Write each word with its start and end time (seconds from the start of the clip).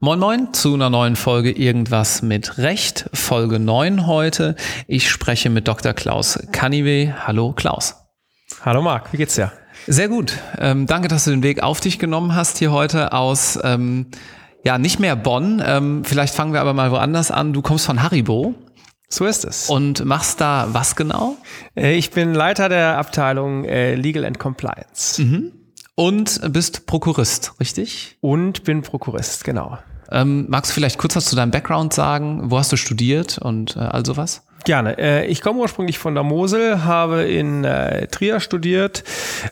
Moin 0.00 0.18
Moin 0.18 0.52
zu 0.52 0.74
einer 0.74 0.90
neuen 0.90 1.16
Folge 1.16 1.50
Irgendwas 1.50 2.20
mit 2.20 2.58
Recht, 2.58 3.08
Folge 3.14 3.58
9 3.58 4.06
heute. 4.06 4.56
Ich 4.86 5.08
spreche 5.08 5.48
mit 5.48 5.68
Dr. 5.68 5.94
Klaus 5.94 6.38
Kaniwe. 6.52 7.14
Hallo 7.26 7.54
Klaus. 7.54 7.96
Hallo 8.62 8.82
Marc, 8.82 9.10
wie 9.14 9.16
geht's 9.16 9.36
dir? 9.36 9.52
Sehr 9.86 10.08
gut. 10.08 10.36
Ähm, 10.58 10.86
danke, 10.86 11.08
dass 11.08 11.24
du 11.24 11.30
den 11.30 11.42
Weg 11.42 11.62
auf 11.62 11.80
dich 11.80 11.98
genommen 11.98 12.34
hast 12.34 12.58
hier 12.58 12.72
heute 12.72 13.14
aus, 13.14 13.58
ähm, 13.64 14.08
ja, 14.64 14.76
nicht 14.76 15.00
mehr 15.00 15.16
Bonn. 15.16 15.62
Ähm, 15.64 16.04
vielleicht 16.04 16.34
fangen 16.34 16.52
wir 16.52 16.60
aber 16.60 16.74
mal 16.74 16.90
woanders 16.90 17.30
an. 17.30 17.54
Du 17.54 17.62
kommst 17.62 17.86
von 17.86 18.02
Haribo. 18.02 18.54
So 19.12 19.26
ist 19.26 19.44
es. 19.44 19.68
Und 19.68 20.04
machst 20.04 20.40
da 20.40 20.68
was 20.72 20.94
genau? 20.94 21.36
Äh, 21.76 21.96
ich 21.96 22.10
bin 22.10 22.32
Leiter 22.32 22.68
der 22.68 22.96
Abteilung 22.96 23.64
äh, 23.64 23.96
Legal 23.96 24.24
and 24.24 24.38
Compliance. 24.38 25.20
Mhm. 25.20 25.52
Und 25.96 26.40
bist 26.52 26.86
Prokurist, 26.86 27.52
richtig? 27.60 28.16
Und 28.20 28.64
bin 28.64 28.82
Prokurist, 28.82 29.44
genau. 29.44 29.78
Ähm, 30.10 30.46
magst 30.48 30.70
du 30.70 30.74
vielleicht 30.74 30.98
kurz 30.98 31.16
was 31.16 31.26
zu 31.26 31.36
deinem 31.36 31.50
Background 31.50 31.92
sagen? 31.92 32.50
Wo 32.50 32.58
hast 32.58 32.72
du 32.72 32.76
studiert 32.76 33.38
und 33.38 33.76
äh, 33.76 33.80
all 33.80 34.06
sowas? 34.06 34.42
Gerne. 34.64 34.98
Äh, 34.98 35.26
ich 35.26 35.40
komme 35.40 35.60
ursprünglich 35.60 35.98
von 35.98 36.14
der 36.14 36.22
Mosel, 36.22 36.84
habe 36.84 37.22
in 37.22 37.64
äh, 37.64 38.06
Trier 38.08 38.40
studiert 38.40 39.04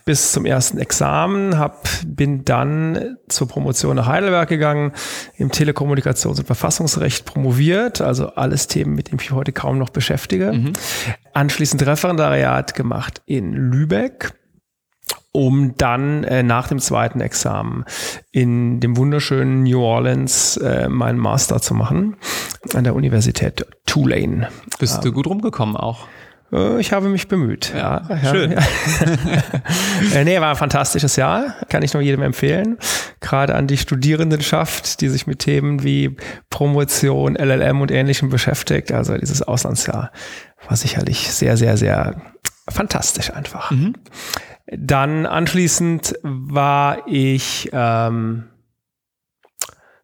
bis 0.05 0.31
zum 0.31 0.45
ersten 0.45 0.77
Examen, 0.77 1.57
hab, 1.57 1.87
bin 2.05 2.45
dann 2.45 3.17
zur 3.27 3.47
Promotion 3.47 3.95
nach 3.95 4.07
Heidelberg 4.07 4.49
gegangen, 4.49 4.91
im 5.37 5.49
Telekommunikations- 5.51 6.39
und 6.39 6.45
Verfassungsrecht 6.45 7.25
promoviert, 7.25 8.01
also 8.01 8.27
alles 8.27 8.67
Themen, 8.67 8.95
mit 8.95 9.07
denen 9.07 9.19
ich 9.19 9.29
mich 9.29 9.37
heute 9.37 9.51
kaum 9.51 9.77
noch 9.77 9.89
beschäftige. 9.89 10.53
Mhm. 10.53 10.73
Anschließend 11.33 11.85
Referendariat 11.85 12.75
gemacht 12.75 13.21
in 13.25 13.53
Lübeck 13.53 14.33
um 15.31 15.75
dann 15.77 16.23
äh, 16.23 16.43
nach 16.43 16.67
dem 16.67 16.79
zweiten 16.79 17.21
Examen 17.21 17.85
in 18.31 18.79
dem 18.79 18.97
wunderschönen 18.97 19.63
New 19.63 19.81
Orleans 19.81 20.57
äh, 20.57 20.89
meinen 20.89 21.19
Master 21.19 21.61
zu 21.61 21.73
machen 21.73 22.15
an 22.73 22.83
der 22.83 22.95
Universität 22.95 23.65
Tulane. 23.85 24.49
Bist 24.79 24.95
ähm, 24.95 25.01
du 25.03 25.11
gut 25.11 25.27
rumgekommen 25.27 25.75
auch? 25.75 26.07
Äh, 26.51 26.79
ich 26.79 26.91
habe 26.91 27.09
mich 27.09 27.27
bemüht. 27.27 27.73
Ja, 27.75 28.01
ja 28.09 28.31
schön. 28.31 28.51
Ja. 28.51 28.59
Äh, 30.13 30.23
nee, 30.23 30.39
war 30.39 30.51
ein 30.51 30.55
fantastisches 30.55 31.17
Jahr. 31.17 31.55
Kann 31.67 31.83
ich 31.83 31.93
nur 31.93 32.01
jedem 32.01 32.21
empfehlen. 32.21 32.77
Gerade 33.19 33.53
an 33.55 33.67
die 33.67 33.77
Studierendenschaft, 33.77 35.01
die 35.01 35.09
sich 35.09 35.27
mit 35.27 35.39
Themen 35.39 35.83
wie 35.83 36.15
Promotion, 36.49 37.35
LLM 37.35 37.81
und 37.81 37.91
Ähnlichem 37.91 38.29
beschäftigt. 38.29 38.91
Also 38.91 39.17
dieses 39.17 39.41
Auslandsjahr 39.41 40.11
war 40.67 40.77
sicherlich 40.77 41.31
sehr, 41.31 41.57
sehr, 41.57 41.75
sehr 41.75 42.21
fantastisch 42.69 43.31
einfach. 43.33 43.71
Mhm. 43.71 43.93
Dann 44.71 45.25
anschließend 45.25 46.15
war 46.21 47.07
ich 47.07 47.69
ähm, 47.73 48.45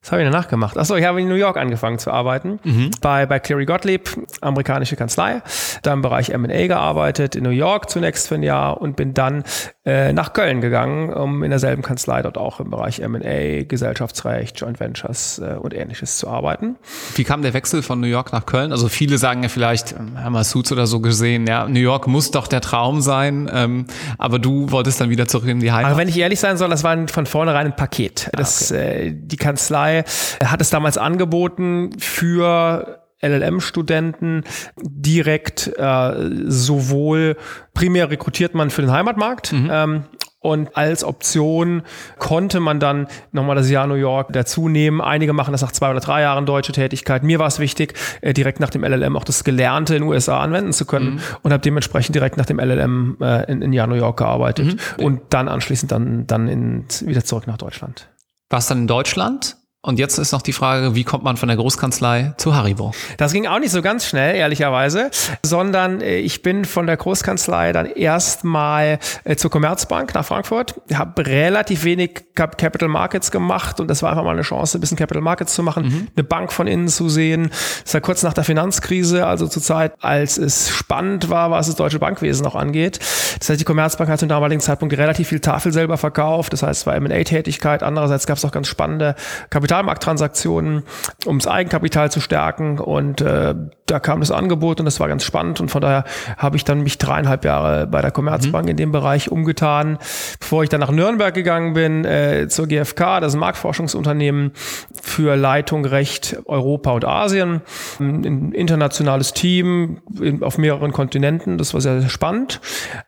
was 0.05 0.11
habe 0.11 0.21
ich 0.21 0.29
danach 0.29 0.47
gemacht? 0.47 0.77
Achso, 0.77 0.95
ich 0.95 1.03
habe 1.03 1.19
in 1.19 1.27
New 1.27 1.33
York 1.33 1.57
angefangen 1.57 1.97
zu 1.97 2.11
arbeiten. 2.11 2.59
Mhm. 2.63 2.91
Bei, 3.01 3.25
bei 3.25 3.39
Cleary 3.39 3.65
Gottlieb, 3.65 4.07
amerikanische 4.39 4.95
Kanzlei. 4.95 5.41
Da 5.81 5.93
im 5.93 6.03
Bereich 6.03 6.29
M&A 6.29 6.67
gearbeitet, 6.67 7.35
in 7.35 7.43
New 7.43 7.49
York 7.49 7.89
zunächst 7.89 8.27
für 8.27 8.35
ein 8.35 8.43
Jahr 8.43 8.79
und 8.79 8.97
bin 8.97 9.15
dann 9.15 9.43
äh, 9.83 10.13
nach 10.13 10.33
Köln 10.33 10.61
gegangen, 10.61 11.11
um 11.11 11.41
in 11.41 11.49
derselben 11.49 11.81
Kanzlei 11.81 12.21
dort 12.21 12.37
auch 12.37 12.59
im 12.59 12.69
Bereich 12.69 12.99
M&A, 12.99 13.63
Gesellschaftsrecht, 13.63 14.59
Joint 14.59 14.79
Ventures 14.79 15.39
äh, 15.39 15.55
und 15.55 15.73
ähnliches 15.73 16.19
zu 16.19 16.29
arbeiten. 16.29 16.75
Wie 17.15 17.23
kam 17.23 17.41
der 17.41 17.55
Wechsel 17.55 17.81
von 17.81 17.99
New 17.99 18.07
York 18.07 18.31
nach 18.31 18.45
Köln? 18.45 18.71
Also 18.71 18.89
viele 18.89 19.17
sagen 19.17 19.41
ja 19.41 19.49
vielleicht, 19.49 19.93
ähm, 19.93 20.23
haben 20.23 20.33
wir 20.33 20.43
Suits 20.43 20.71
oder 20.71 20.85
so 20.85 20.99
gesehen, 20.99 21.47
ja, 21.47 21.67
New 21.67 21.79
York 21.79 22.05
muss 22.05 22.29
doch 22.29 22.45
der 22.45 22.61
Traum 22.61 23.01
sein, 23.01 23.49
ähm, 23.51 23.85
aber 24.19 24.37
du 24.37 24.69
wolltest 24.69 25.01
dann 25.01 25.09
wieder 25.09 25.27
zurück 25.27 25.47
in 25.47 25.61
die 25.61 25.71
Heimat. 25.71 25.89
Aber 25.89 25.99
wenn 25.99 26.09
ich 26.09 26.19
ehrlich 26.19 26.39
sein 26.39 26.57
soll, 26.57 26.69
das 26.69 26.83
war 26.83 27.07
von 27.07 27.25
vornherein 27.25 27.65
ein 27.65 27.75
Paket. 27.75 28.29
Ah, 28.33 28.37
das, 28.37 28.71
okay. 28.71 29.07
äh, 29.07 29.13
die 29.15 29.37
Kanzlei 29.37 29.94
hat 30.43 30.61
es 30.61 30.69
damals 30.69 30.97
angeboten 30.97 31.91
für 31.99 33.01
LLM-Studenten 33.21 34.43
direkt 34.81 35.71
äh, 35.77 36.13
sowohl 36.45 37.37
primär 37.73 38.09
rekrutiert 38.09 38.53
man 38.53 38.69
für 38.69 38.81
den 38.81 38.91
Heimatmarkt 38.91 39.53
mhm. 39.53 39.69
ähm, 39.71 40.03
und 40.45 40.77
als 40.77 41.03
Option 41.03 41.81
konnte 42.19 42.59
man 42.59 42.79
dann 42.79 43.07
nochmal 43.31 43.55
das 43.55 43.67
Jahr 43.67 43.87
New 43.87 43.95
York 43.95 44.31
dazu 44.31 44.69
nehmen. 44.69 45.01
Einige 45.01 45.33
machen 45.33 45.53
das 45.53 45.63
nach 45.63 45.71
zwei 45.71 45.89
oder 45.89 46.01
drei 46.01 46.21
Jahren 46.21 46.45
deutsche 46.45 46.71
Tätigkeit. 46.71 47.23
Mir 47.23 47.39
war 47.39 47.47
es 47.47 47.57
wichtig, 47.57 47.95
äh, 48.21 48.31
direkt 48.31 48.59
nach 48.59 48.69
dem 48.69 48.83
LLM 48.83 49.17
auch 49.17 49.23
das 49.23 49.43
Gelernte 49.43 49.95
in 49.95 50.03
den 50.03 50.09
USA 50.09 50.41
anwenden 50.41 50.71
zu 50.71 50.85
können 50.85 51.15
mhm. 51.15 51.19
und 51.41 51.51
habe 51.51 51.61
dementsprechend 51.61 52.13
direkt 52.13 52.37
nach 52.37 52.45
dem 52.45 52.59
LLM 52.59 53.17
äh, 53.21 53.51
in, 53.51 53.63
in 53.63 53.73
Jahr 53.73 53.87
New 53.87 53.95
York 53.95 54.17
gearbeitet 54.17 54.77
mhm. 54.99 55.03
und 55.03 55.21
dann 55.31 55.47
anschließend 55.47 55.91
dann, 55.91 56.27
dann 56.27 56.47
in, 56.47 56.85
wieder 57.01 57.23
zurück 57.23 57.47
nach 57.47 57.57
Deutschland. 57.57 58.07
Warst 58.51 58.69
dann 58.69 58.81
in 58.81 58.87
Deutschland? 58.87 59.57
Und 59.85 59.99
jetzt 59.99 60.17
ist 60.17 60.31
noch 60.31 60.41
die 60.41 60.51
Frage, 60.51 60.95
wie 60.95 61.03
kommt 61.03 61.23
man 61.23 61.37
von 61.37 61.47
der 61.47 61.57
Großkanzlei 61.57 62.33
zu 62.37 62.55
Haribo? 62.55 62.91
Das 63.17 63.33
ging 63.33 63.45
auch 63.45 63.59
nicht 63.59 63.69
so 63.69 63.83
ganz 63.83 64.07
schnell, 64.07 64.35
ehrlicherweise, 64.35 65.11
sondern 65.43 66.01
äh, 66.01 66.17
ich 66.17 66.41
bin 66.41 66.65
von 66.65 66.87
der 66.87 66.97
Großkanzlei 66.97 67.71
dann 67.71 67.85
erstmal 67.85 68.97
äh, 69.25 69.35
zur 69.35 69.51
Commerzbank 69.51 70.15
nach 70.15 70.25
Frankfurt, 70.25 70.81
habe 70.91 71.27
relativ 71.27 71.83
wenig 71.83 72.25
Capital 72.33 72.89
Markets 72.89 73.29
gemacht 73.29 73.79
und 73.79 73.87
das 73.87 74.01
war 74.01 74.09
einfach 74.09 74.23
mal 74.23 74.31
eine 74.31 74.41
Chance, 74.41 74.79
ein 74.79 74.81
bisschen 74.81 74.97
Capital 74.97 75.21
Markets 75.21 75.53
zu 75.53 75.61
machen, 75.61 75.85
mhm. 75.85 76.07
eine 76.15 76.23
Bank 76.23 76.51
von 76.51 76.65
innen 76.65 76.87
zu 76.87 77.07
sehen. 77.07 77.51
Das 77.83 77.93
war 77.93 78.01
kurz 78.01 78.23
nach 78.23 78.33
der 78.33 78.43
Finanzkrise, 78.43 79.27
also 79.27 79.47
zur 79.47 79.61
Zeit, 79.61 79.93
als 80.01 80.39
es 80.39 80.71
spannend 80.71 81.29
war, 81.29 81.51
was 81.51 81.67
das 81.67 81.75
deutsche 81.75 81.99
Bankwesen 81.99 82.43
noch 82.43 82.55
angeht. 82.55 82.99
Das 83.37 83.49
heißt, 83.49 83.61
die 83.61 83.65
Commerzbank 83.65 84.09
hat 84.09 84.19
zum 84.19 84.29
damaligen 84.29 84.61
Zeitpunkt 84.61 84.97
relativ 84.97 85.27
viel 85.27 85.41
Tafel 85.41 85.71
selber 85.71 85.97
verkauft, 85.97 86.53
das 86.53 86.63
heißt, 86.63 86.81
es 86.81 86.87
war 86.87 86.95
M&A-Tätigkeit. 86.95 87.83
Andererseits 87.83 88.25
gab 88.25 88.39
es 88.39 88.45
auch 88.45 88.51
ganz 88.51 88.67
spannende 88.67 89.13
Kapital 89.51 89.74
Kapitalmarkttransaktionen, 89.75 90.83
um 91.25 91.39
das 91.39 91.47
Eigenkapital 91.47 92.11
zu 92.11 92.21
stärken. 92.21 92.79
Und 92.79 93.21
äh, 93.21 93.55
da 93.85 93.99
kam 93.99 94.19
das 94.19 94.31
Angebot 94.31 94.79
und 94.79 94.85
das 94.85 94.99
war 94.99 95.07
ganz 95.07 95.23
spannend. 95.23 95.61
Und 95.61 95.69
von 95.69 95.81
daher 95.81 96.05
habe 96.37 96.57
ich 96.57 96.63
dann 96.63 96.81
mich 96.81 96.97
dreieinhalb 96.97 97.45
Jahre 97.45 97.85
bei 97.85 98.01
der 98.01 98.11
Commerzbank 98.11 98.65
mhm. 98.65 98.71
in 98.71 98.77
dem 98.77 98.91
Bereich 98.91 99.31
umgetan, 99.31 99.99
bevor 100.39 100.63
ich 100.63 100.69
dann 100.69 100.79
nach 100.79 100.91
Nürnberg 100.91 101.33
gegangen 101.33 101.73
bin, 101.73 102.03
äh, 102.03 102.47
zur 102.47 102.67
GfK, 102.67 103.19
das 103.19 103.33
ist 103.33 103.35
ein 103.35 103.39
Marktforschungsunternehmen 103.41 104.53
für 105.01 105.35
Leitung 105.35 105.85
Recht 105.85 106.37
Europa 106.45 106.91
und 106.91 107.05
Asien. 107.05 107.61
Ein 107.99 108.53
internationales 108.53 109.33
Team 109.33 110.01
in, 110.19 110.41
auf 110.41 110.57
mehreren 110.57 110.91
Kontinenten, 110.91 111.57
das 111.59 111.73
war 111.73 111.81
sehr, 111.81 112.01
sehr 112.01 112.09
spannend. 112.09 112.61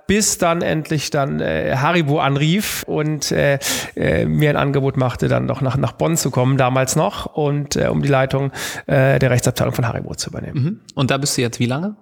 Bis 0.06 0.38
dann 0.38 0.62
endlich 0.62 1.10
dann 1.10 1.40
äh, 1.40 1.76
Haribo 1.76 2.20
anrief 2.20 2.84
und 2.84 3.32
äh, 3.32 3.58
äh, 3.96 4.26
mir 4.26 4.52
ein 4.52 4.58
Angebot 4.58 4.96
machte, 4.96 5.28
dann 5.28 5.48
noch 5.48 5.62
nach, 5.62 5.78
nach 5.78 5.94
Bonn 5.94 6.18
zu 6.18 6.30
kommen 6.30 6.58
damals 6.58 6.96
noch 6.96 7.26
und 7.26 7.76
äh, 7.76 7.88
um 7.88 8.04
die 8.04 8.10
Leitung 8.10 8.52
äh, 8.86 9.18
der 9.18 9.32
Rechtsabteilung 9.32 9.74
von 9.74 9.88
Haribo 9.88 10.14
zu 10.14 10.30
übernehmen. 10.30 10.64
Mhm. 10.64 10.67
Und 10.96 11.12
da 11.12 11.18
bist 11.18 11.38
du 11.38 11.42
jetzt 11.42 11.60
wie 11.60 11.66
lange? 11.66 11.96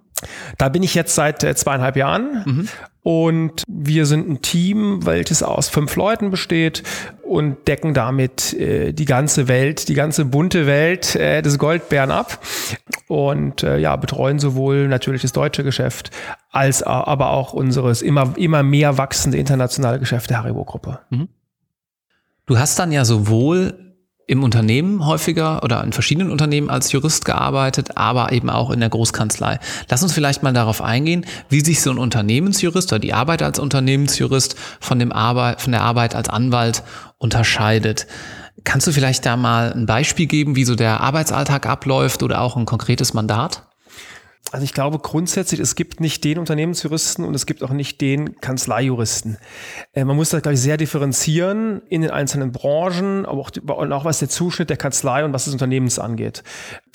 Da 0.58 0.70
bin 0.70 0.84
ich 0.84 0.96
jetzt 0.96 1.16
seit 1.16 1.44
äh, 1.44 1.56
zweieinhalb 1.56 1.98
Jahren 1.98 2.44
mhm. 2.46 2.70
und 3.04 3.64
wir 3.68 4.06
sind 4.06 4.30
ein 4.30 4.42
Team, 4.42 5.06
welches 5.06 5.44
aus 5.44 5.68
fünf 5.68 5.96
Leuten 5.98 6.32
besteht 6.32 6.84
und 7.22 7.68
decken 7.68 7.94
damit 7.94 8.54
äh, 8.54 8.94
die 8.94 9.06
ganze 9.06 9.48
Welt, 9.50 9.90
die 9.90 9.94
ganze 9.94 10.24
bunte 10.24 10.68
Welt 10.68 11.16
äh, 11.16 11.42
des 11.42 11.58
Goldbären 11.60 12.12
ab 12.12 12.40
und 13.08 13.64
äh, 13.64 13.78
ja, 13.78 13.96
betreuen 13.98 14.40
sowohl 14.40 14.88
natürlich 14.88 15.22
das 15.22 15.34
deutsche 15.34 15.64
Geschäft 15.64 16.12
als 16.50 16.82
aber 16.82 17.32
auch 17.32 17.52
unseres 17.52 18.02
immer, 18.02 18.34
immer 18.38 18.64
mehr 18.64 18.98
wachsende 18.98 19.38
internationale 19.38 20.00
Geschäft 20.00 20.30
der 20.30 20.38
Haribo-Gruppe. 20.38 21.00
Mhm. 21.10 21.28
Du 22.46 22.58
hast 22.58 22.80
dann 22.80 22.94
ja 22.94 23.04
sowohl 23.04 23.95
im 24.28 24.44
Unternehmen 24.44 25.06
häufiger 25.06 25.64
oder 25.64 25.84
in 25.84 25.94
verschiedenen 25.94 26.32
Unternehmen 26.32 26.70
als 26.70 26.92
Jurist 26.92 27.26
gearbeitet, 27.26 27.96
aber 27.96 28.32
eben 28.32 28.50
auch 28.50 28.72
in 28.72 28.80
der 28.80 28.90
Großkanzlei. 28.90 29.60
Lass 29.90 30.02
uns 30.02 30.14
vielleicht 30.14 30.42
mal 30.42 30.54
darauf 30.54 30.82
eingehen, 30.82 31.26
wie 31.50 31.62
sich 31.62 31.82
so 31.82 31.92
ein 31.92 32.00
Unternehmensjurist 32.00 32.92
oder 32.92 33.00
die 33.00 33.14
Arbeit 33.14 33.44
als 33.44 33.60
Unternehmensjurist 33.60 34.56
von, 34.80 34.98
dem 34.98 35.12
Arbeit, 35.12 35.62
von 35.62 35.72
der 35.72 35.84
Arbeit 35.84 36.16
als 36.16 36.30
Anwalt 36.30 36.84
unterscheidet. 37.18 38.08
Kannst 38.64 38.88
du 38.88 38.92
vielleicht 38.92 39.26
da 39.26 39.38
mal 39.38 39.74
ein 39.74 39.86
Beispiel 39.86 40.26
geben, 40.26 40.56
wie 40.56 40.66
so 40.66 40.76
der 40.76 41.02
Arbeitsalltag 41.02 41.68
abläuft 41.68 42.24
oder 42.24 42.42
auch 42.42 42.56
ein 42.56 42.66
konkretes 42.66 43.14
Mandat? 43.14 43.64
Also 44.52 44.64
ich 44.64 44.74
glaube 44.74 45.00
grundsätzlich, 45.00 45.60
es 45.60 45.76
gibt 45.76 46.00
nicht 46.00 46.24
den 46.24 46.38
Unternehmensjuristen 46.38 47.26
und 47.26 47.34
es 47.34 47.46
gibt 47.46 47.64
auch 47.64 47.72
nicht 47.72 48.00
den 48.00 48.40
Kanzleijuristen. 48.40 49.38
Äh, 49.94 50.06
man 50.06 50.16
muss 50.16 50.30
da, 50.30 50.40
glaube 50.40 50.54
ich, 50.54 50.62
sehr 50.62 50.78
differenzieren 50.78 51.82
in 51.90 52.02
den 52.02 52.12
einzelnen 52.12 52.52
Branchen, 52.52 53.26
aber 53.26 53.42
auch, 53.42 53.52
und 53.52 53.92
auch 53.92 54.06
was 54.06 54.20
der 54.20 54.30
Zuschnitt 54.30 54.70
der 54.70 54.78
Kanzlei 54.78 55.26
und 55.26 55.34
was 55.34 55.46
des 55.46 55.54
Unternehmens 55.54 56.00
angeht. 56.00 56.44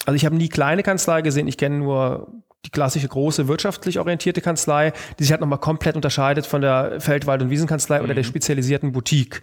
Also 0.07 0.15
ich 0.15 0.25
habe 0.25 0.37
nie 0.37 0.49
kleine 0.49 0.83
Kanzlei 0.83 1.23
gesehen, 1.23 1.49
ich 1.49 1.59
kenne 1.59 1.79
nur 1.79 2.29
die 2.65 2.71
klassische 2.71 3.09
große 3.09 3.49
wirtschaftlich 3.49 3.99
orientierte 3.99 4.41
Kanzlei, 4.41 4.93
die 5.19 5.25
sich 5.25 5.33
halt 5.33 5.41
nochmal 5.41 5.59
komplett 5.59 5.97
unterscheidet 5.97 6.47
von 6.47 6.61
der 6.61 7.01
Feldwald- 7.01 7.41
und 7.41 7.51
Wiesenkanzlei 7.51 7.99
mhm. 7.99 8.05
oder 8.05 8.15
der 8.15 8.25
mhm. 8.25 8.29
spezialisierten 8.29 8.93
Boutique. 8.93 9.41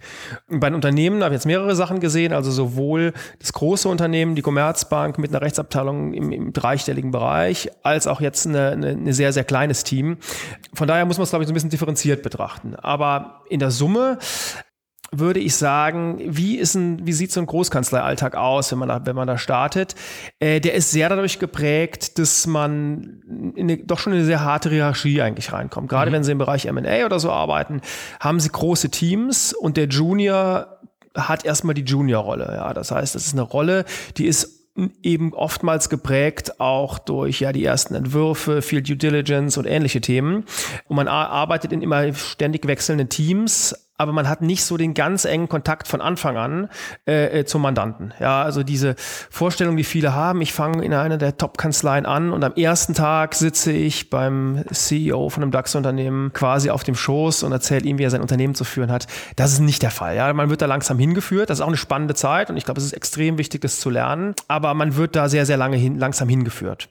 bei 0.48 0.68
den 0.68 0.74
Unternehmen 0.74 1.22
habe 1.24 1.34
ich 1.34 1.38
jetzt 1.38 1.46
mehrere 1.46 1.74
Sachen 1.74 2.00
gesehen, 2.00 2.32
also 2.32 2.50
sowohl 2.50 3.12
das 3.40 3.52
große 3.52 3.88
Unternehmen, 3.88 4.36
die 4.36 4.42
Commerzbank 4.42 5.18
mit 5.18 5.30
einer 5.30 5.42
Rechtsabteilung 5.42 6.14
im, 6.14 6.30
im 6.30 6.52
dreistelligen 6.52 7.10
Bereich, 7.10 7.70
als 7.82 8.06
auch 8.06 8.20
jetzt 8.20 8.46
eine, 8.46 8.70
eine, 8.70 8.88
eine 8.90 9.12
sehr, 9.12 9.32
sehr 9.32 9.44
kleines 9.44 9.82
Team. 9.82 10.18
Von 10.72 10.86
daher 10.86 11.04
muss 11.04 11.18
man 11.18 11.24
es, 11.24 11.30
glaube 11.30 11.42
ich, 11.42 11.48
so 11.48 11.52
ein 11.52 11.54
bisschen 11.54 11.70
differenziert 11.70 12.22
betrachten. 12.22 12.76
Aber 12.76 13.42
in 13.48 13.58
der 13.58 13.70
Summe 13.70 14.18
würde 15.10 15.40
ich 15.40 15.56
sagen, 15.56 16.20
wie 16.24 16.56
ist 16.56 16.74
ein, 16.74 17.06
wie 17.06 17.12
sieht 17.12 17.32
so 17.32 17.40
ein 17.40 17.46
Großkanzleialltag 17.46 18.34
aus, 18.34 18.70
wenn 18.72 18.78
man 18.78 18.88
da, 18.88 19.00
wenn 19.04 19.16
man 19.16 19.26
da 19.26 19.38
startet? 19.38 19.94
Äh, 20.38 20.60
der 20.60 20.74
ist 20.74 20.90
sehr 20.90 21.08
dadurch 21.08 21.38
geprägt, 21.38 22.18
dass 22.18 22.46
man 22.46 23.22
in 23.56 23.70
eine, 23.70 23.78
doch 23.78 23.98
schon 23.98 24.12
in 24.12 24.18
eine 24.18 24.26
sehr 24.26 24.44
harte 24.44 24.68
Hierarchie 24.70 25.22
eigentlich 25.22 25.52
reinkommt. 25.52 25.88
Gerade 25.88 26.10
mhm. 26.10 26.14
wenn 26.16 26.24
Sie 26.24 26.32
im 26.32 26.38
Bereich 26.38 26.66
M&A 26.66 27.06
oder 27.06 27.18
so 27.20 27.30
arbeiten, 27.30 27.80
haben 28.20 28.38
Sie 28.40 28.50
große 28.50 28.90
Teams 28.90 29.54
und 29.54 29.76
der 29.76 29.86
Junior 29.86 30.78
hat 31.16 31.44
erstmal 31.44 31.74
die 31.74 31.82
Junior-Rolle. 31.82 32.52
Ja, 32.54 32.74
das 32.74 32.90
heißt, 32.90 33.14
das 33.14 33.26
ist 33.26 33.32
eine 33.32 33.42
Rolle, 33.42 33.84
die 34.16 34.26
ist 34.26 34.58
eben 35.02 35.32
oftmals 35.34 35.88
geprägt 35.88 36.60
auch 36.60 36.98
durch 36.98 37.40
ja 37.40 37.52
die 37.52 37.64
ersten 37.64 37.94
Entwürfe, 37.94 38.62
viel 38.62 38.82
Due 38.82 38.96
Diligence 38.96 39.56
und 39.58 39.66
ähnliche 39.66 40.00
Themen. 40.00 40.44
Und 40.86 40.96
man 40.96 41.08
arbeitet 41.08 41.72
in 41.72 41.82
immer 41.82 42.12
ständig 42.14 42.66
wechselnden 42.66 43.08
Teams, 43.08 43.74
aber 43.98 44.12
man 44.12 44.28
hat 44.28 44.40
nicht 44.42 44.64
so 44.64 44.76
den 44.76 44.94
ganz 44.94 45.24
engen 45.24 45.48
Kontakt 45.48 45.88
von 45.88 46.00
Anfang 46.00 46.36
an 46.36 46.68
äh, 47.06 47.40
äh, 47.40 47.44
zum 47.44 47.62
Mandanten. 47.62 48.14
Ja, 48.20 48.42
also 48.42 48.62
diese 48.62 48.94
Vorstellung, 48.96 49.76
die 49.76 49.84
viele 49.84 50.14
haben, 50.14 50.40
ich 50.40 50.52
fange 50.52 50.84
in 50.84 50.94
einer 50.94 51.18
der 51.18 51.36
Top-Kanzleien 51.36 52.06
an 52.06 52.32
und 52.32 52.44
am 52.44 52.54
ersten 52.54 52.94
Tag 52.94 53.34
sitze 53.34 53.72
ich 53.72 54.08
beim 54.08 54.64
CEO 54.72 55.28
von 55.28 55.42
einem 55.42 55.52
DAX-Unternehmen 55.52 56.32
quasi 56.32 56.70
auf 56.70 56.84
dem 56.84 56.94
Schoß 56.94 57.42
und 57.42 57.50
erzähle 57.50 57.84
ihm, 57.84 57.98
wie 57.98 58.04
er 58.04 58.10
sein 58.10 58.20
Unternehmen 58.20 58.54
zu 58.54 58.64
führen 58.64 58.92
hat. 58.92 59.08
Das 59.36 59.52
ist 59.52 59.60
nicht 59.60 59.82
der 59.82 59.90
Fall. 59.90 60.14
Ja, 60.14 60.32
man 60.32 60.48
wird 60.48 60.62
da 60.62 60.66
langsam 60.66 60.98
hingeführt. 60.98 61.50
Das 61.50 61.58
ist 61.58 61.62
auch 61.62 61.68
eine 61.68 61.76
spannende 61.76 62.14
Zeit 62.14 62.50
und 62.50 62.56
ich 62.56 62.64
glaube, 62.64 62.78
es 62.78 62.86
ist 62.86 62.92
extrem 62.92 63.36
wichtig, 63.36 63.62
das 63.62 63.80
zu 63.80 63.90
lernen. 63.90 64.34
Aber 64.46 64.74
man 64.74 64.96
wird 64.96 65.16
da 65.16 65.28
sehr, 65.28 65.44
sehr 65.44 65.56
lange 65.56 65.76
hin, 65.76 65.98
langsam 65.98 66.28
hingeführt. 66.28 66.88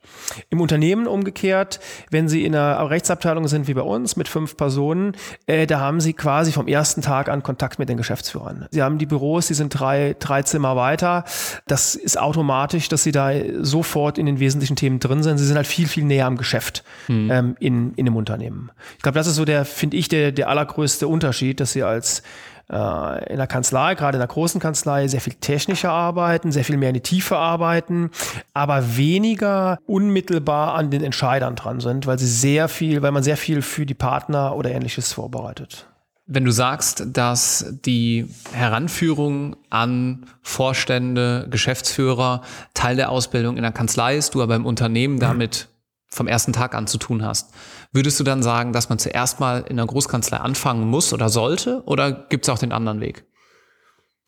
Im 0.49 0.59
Unternehmen 0.59 1.07
umgekehrt, 1.07 1.79
wenn 2.11 2.27
Sie 2.27 2.43
in 2.43 2.53
einer 2.53 2.89
Rechtsabteilung 2.89 3.47
sind 3.47 3.67
wie 3.67 3.73
bei 3.73 3.81
uns 3.81 4.17
mit 4.17 4.27
fünf 4.27 4.57
Personen, 4.57 5.15
äh, 5.45 5.65
da 5.67 5.79
haben 5.79 6.01
Sie 6.01 6.13
quasi 6.13 6.51
vom 6.51 6.67
ersten 6.67 6.96
ersten 6.97 7.01
Tag 7.01 7.29
an 7.29 7.43
Kontakt 7.43 7.79
mit 7.79 7.89
den 7.89 7.97
Geschäftsführern. 7.97 8.67
Sie 8.71 8.81
haben 8.81 8.97
die 8.97 9.05
Büros, 9.05 9.47
die 9.47 9.53
sind 9.53 9.69
drei, 9.69 10.15
drei 10.19 10.41
Zimmer 10.43 10.75
weiter. 10.75 11.23
Das 11.67 11.95
ist 11.95 12.19
automatisch, 12.19 12.89
dass 12.89 13.03
sie 13.03 13.11
da 13.11 13.31
sofort 13.61 14.17
in 14.17 14.25
den 14.25 14.39
wesentlichen 14.39 14.75
Themen 14.75 14.99
drin 14.99 15.23
sind. 15.23 15.37
Sie 15.37 15.45
sind 15.45 15.55
halt 15.55 15.67
viel, 15.67 15.87
viel 15.87 16.03
näher 16.03 16.25
am 16.25 16.37
Geschäft 16.37 16.83
hm. 17.07 17.31
ähm, 17.31 17.55
in, 17.59 17.93
in 17.93 18.07
einem 18.07 18.15
Unternehmen. 18.15 18.71
Ich 18.97 19.03
glaube, 19.03 19.17
das 19.17 19.27
ist 19.27 19.35
so 19.35 19.45
der, 19.45 19.65
finde 19.65 19.97
ich, 19.97 20.07
der, 20.09 20.31
der 20.31 20.49
allergrößte 20.49 21.07
Unterschied, 21.07 21.59
dass 21.59 21.71
sie 21.73 21.83
als 21.83 22.23
äh, 22.69 23.31
in 23.31 23.37
der 23.37 23.47
Kanzlei, 23.47 23.95
gerade 23.95 24.17
in 24.17 24.19
der 24.19 24.27
großen 24.27 24.59
Kanzlei, 24.59 25.07
sehr 25.07 25.21
viel 25.21 25.33
technischer 25.33 25.91
arbeiten, 25.91 26.51
sehr 26.51 26.65
viel 26.65 26.77
mehr 26.77 26.89
in 26.89 26.95
die 26.95 27.01
Tiefe 27.01 27.37
arbeiten, 27.37 28.09
aber 28.53 28.97
weniger 28.97 29.77
unmittelbar 29.85 30.73
an 30.75 30.89
den 30.89 31.03
Entscheidern 31.03 31.55
dran 31.55 31.79
sind, 31.79 32.07
weil 32.07 32.19
sie 32.19 32.27
sehr 32.27 32.67
viel, 32.67 33.01
weil 33.01 33.11
man 33.11 33.23
sehr 33.23 33.37
viel 33.37 33.61
für 33.61 33.85
die 33.85 33.93
Partner 33.93 34.55
oder 34.55 34.71
ähnliches 34.71 35.13
vorbereitet. 35.13 35.87
Wenn 36.29 36.43
du 36.43 36.51
sagst, 36.51 37.05
dass 37.13 37.73
die 37.85 38.27
Heranführung 38.51 39.55
an 39.69 40.25
Vorstände, 40.41 41.47
Geschäftsführer 41.49 42.41
Teil 42.73 42.97
der 42.97 43.09
Ausbildung 43.09 43.55
in 43.55 43.63
der 43.63 43.71
Kanzlei 43.71 44.17
ist, 44.17 44.35
du 44.35 44.43
aber 44.43 44.55
im 44.55 44.65
Unternehmen 44.65 45.19
damit 45.19 45.69
vom 46.09 46.27
ersten 46.27 46.51
Tag 46.51 46.75
an 46.75 46.85
zu 46.85 46.97
tun 46.97 47.23
hast, 47.23 47.53
würdest 47.93 48.19
du 48.19 48.25
dann 48.25 48.43
sagen, 48.43 48.73
dass 48.73 48.89
man 48.89 48.99
zuerst 48.99 49.39
mal 49.39 49.63
in 49.69 49.77
der 49.77 49.85
Großkanzlei 49.85 50.37
anfangen 50.37 50.87
muss 50.89 51.13
oder 51.13 51.29
sollte? 51.29 51.81
Oder 51.85 52.11
gibt 52.11 52.45
es 52.45 52.49
auch 52.49 52.59
den 52.59 52.73
anderen 52.73 52.99
Weg? 52.99 53.23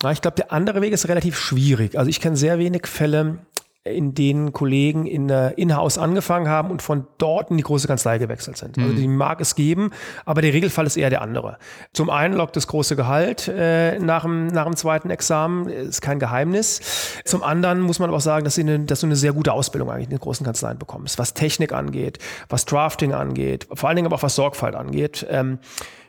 ich 0.10 0.22
glaube, 0.22 0.36
der 0.36 0.54
andere 0.54 0.82
Weg 0.82 0.94
ist 0.94 1.10
relativ 1.10 1.38
schwierig. 1.38 1.98
Also 2.00 2.10
ich 2.10 2.22
kenne 2.22 2.38
sehr 2.38 2.58
wenig 2.58 2.88
Fälle, 2.88 3.40
in 3.86 4.14
denen 4.14 4.52
Kollegen 4.52 5.06
in 5.06 5.30
äh, 5.30 5.52
In-house 5.52 5.98
angefangen 5.98 6.50
haben 6.50 6.70
und 6.70 6.82
von 6.82 7.08
dort 7.18 7.50
in 7.50 7.58
die 7.58 7.64
große 7.64 7.88
Kanzlei 7.88 8.18
gewechselt 8.18 8.58
sind. 8.58 8.78
Also 8.78 8.82
mhm. 8.82 8.90
Also 8.90 9.02
die 9.02 9.08
mag 9.08 9.40
es 9.40 9.56
geben, 9.56 9.92
aber 10.26 10.42
der 10.42 10.54
Regelfall 10.54 10.86
ist 10.86 10.98
eher 10.98 11.10
der 11.10 11.22
andere. 11.22 11.58
Zum 11.94 12.10
einen 12.10 12.34
lockt 12.34 12.56
das 12.56 12.68
große 12.68 12.96
Gehalt 12.96 13.48
äh, 13.48 13.98
nach, 14.00 14.24
dem, 14.24 14.48
nach 14.48 14.66
dem 14.66 14.76
zweiten 14.76 15.10
Examen, 15.10 15.68
ist 15.70 16.02
kein 16.02 16.20
Geheimnis. 16.20 17.22
Zum 17.24 17.42
anderen 17.42 17.80
muss 17.80 18.00
man 18.00 18.10
aber 18.10 18.18
auch 18.18 18.22
sagen, 18.22 18.44
dass, 18.44 18.56
sie 18.56 18.62
eine, 18.62 18.80
dass 18.80 19.00
du 19.00 19.06
eine 19.06 19.16
sehr 19.16 19.32
gute 19.32 19.54
Ausbildung 19.54 19.90
eigentlich 19.90 20.06
in 20.06 20.12
den 20.12 20.20
großen 20.20 20.46
Kanzleien 20.46 20.78
bekommst, 20.78 21.18
was 21.18 21.34
Technik 21.34 21.72
angeht, 21.72 22.20
was 22.50 22.66
Drafting 22.66 23.14
angeht, 23.14 23.68
vor 23.74 23.88
allen 23.88 23.96
Dingen 23.96 24.08
aber 24.08 24.18
auch 24.18 24.24
was 24.24 24.36
Sorgfalt 24.36 24.76
angeht. 24.76 25.26
Ähm, 25.30 25.60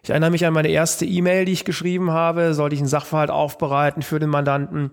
ich 0.03 0.11
erinnere 0.11 0.31
mich 0.31 0.47
an 0.47 0.55
meine 0.55 0.69
erste 0.69 1.05
E-Mail, 1.05 1.45
die 1.45 1.53
ich 1.53 1.65
geschrieben 1.65 2.11
habe, 2.11 2.55
sollte 2.55 2.75
ich 2.75 2.81
einen 2.81 2.89
Sachverhalt 2.89 3.31
aufbereiten 3.31 4.03
für 4.03 4.19
den 4.19 4.31
Mandanten 4.31 4.93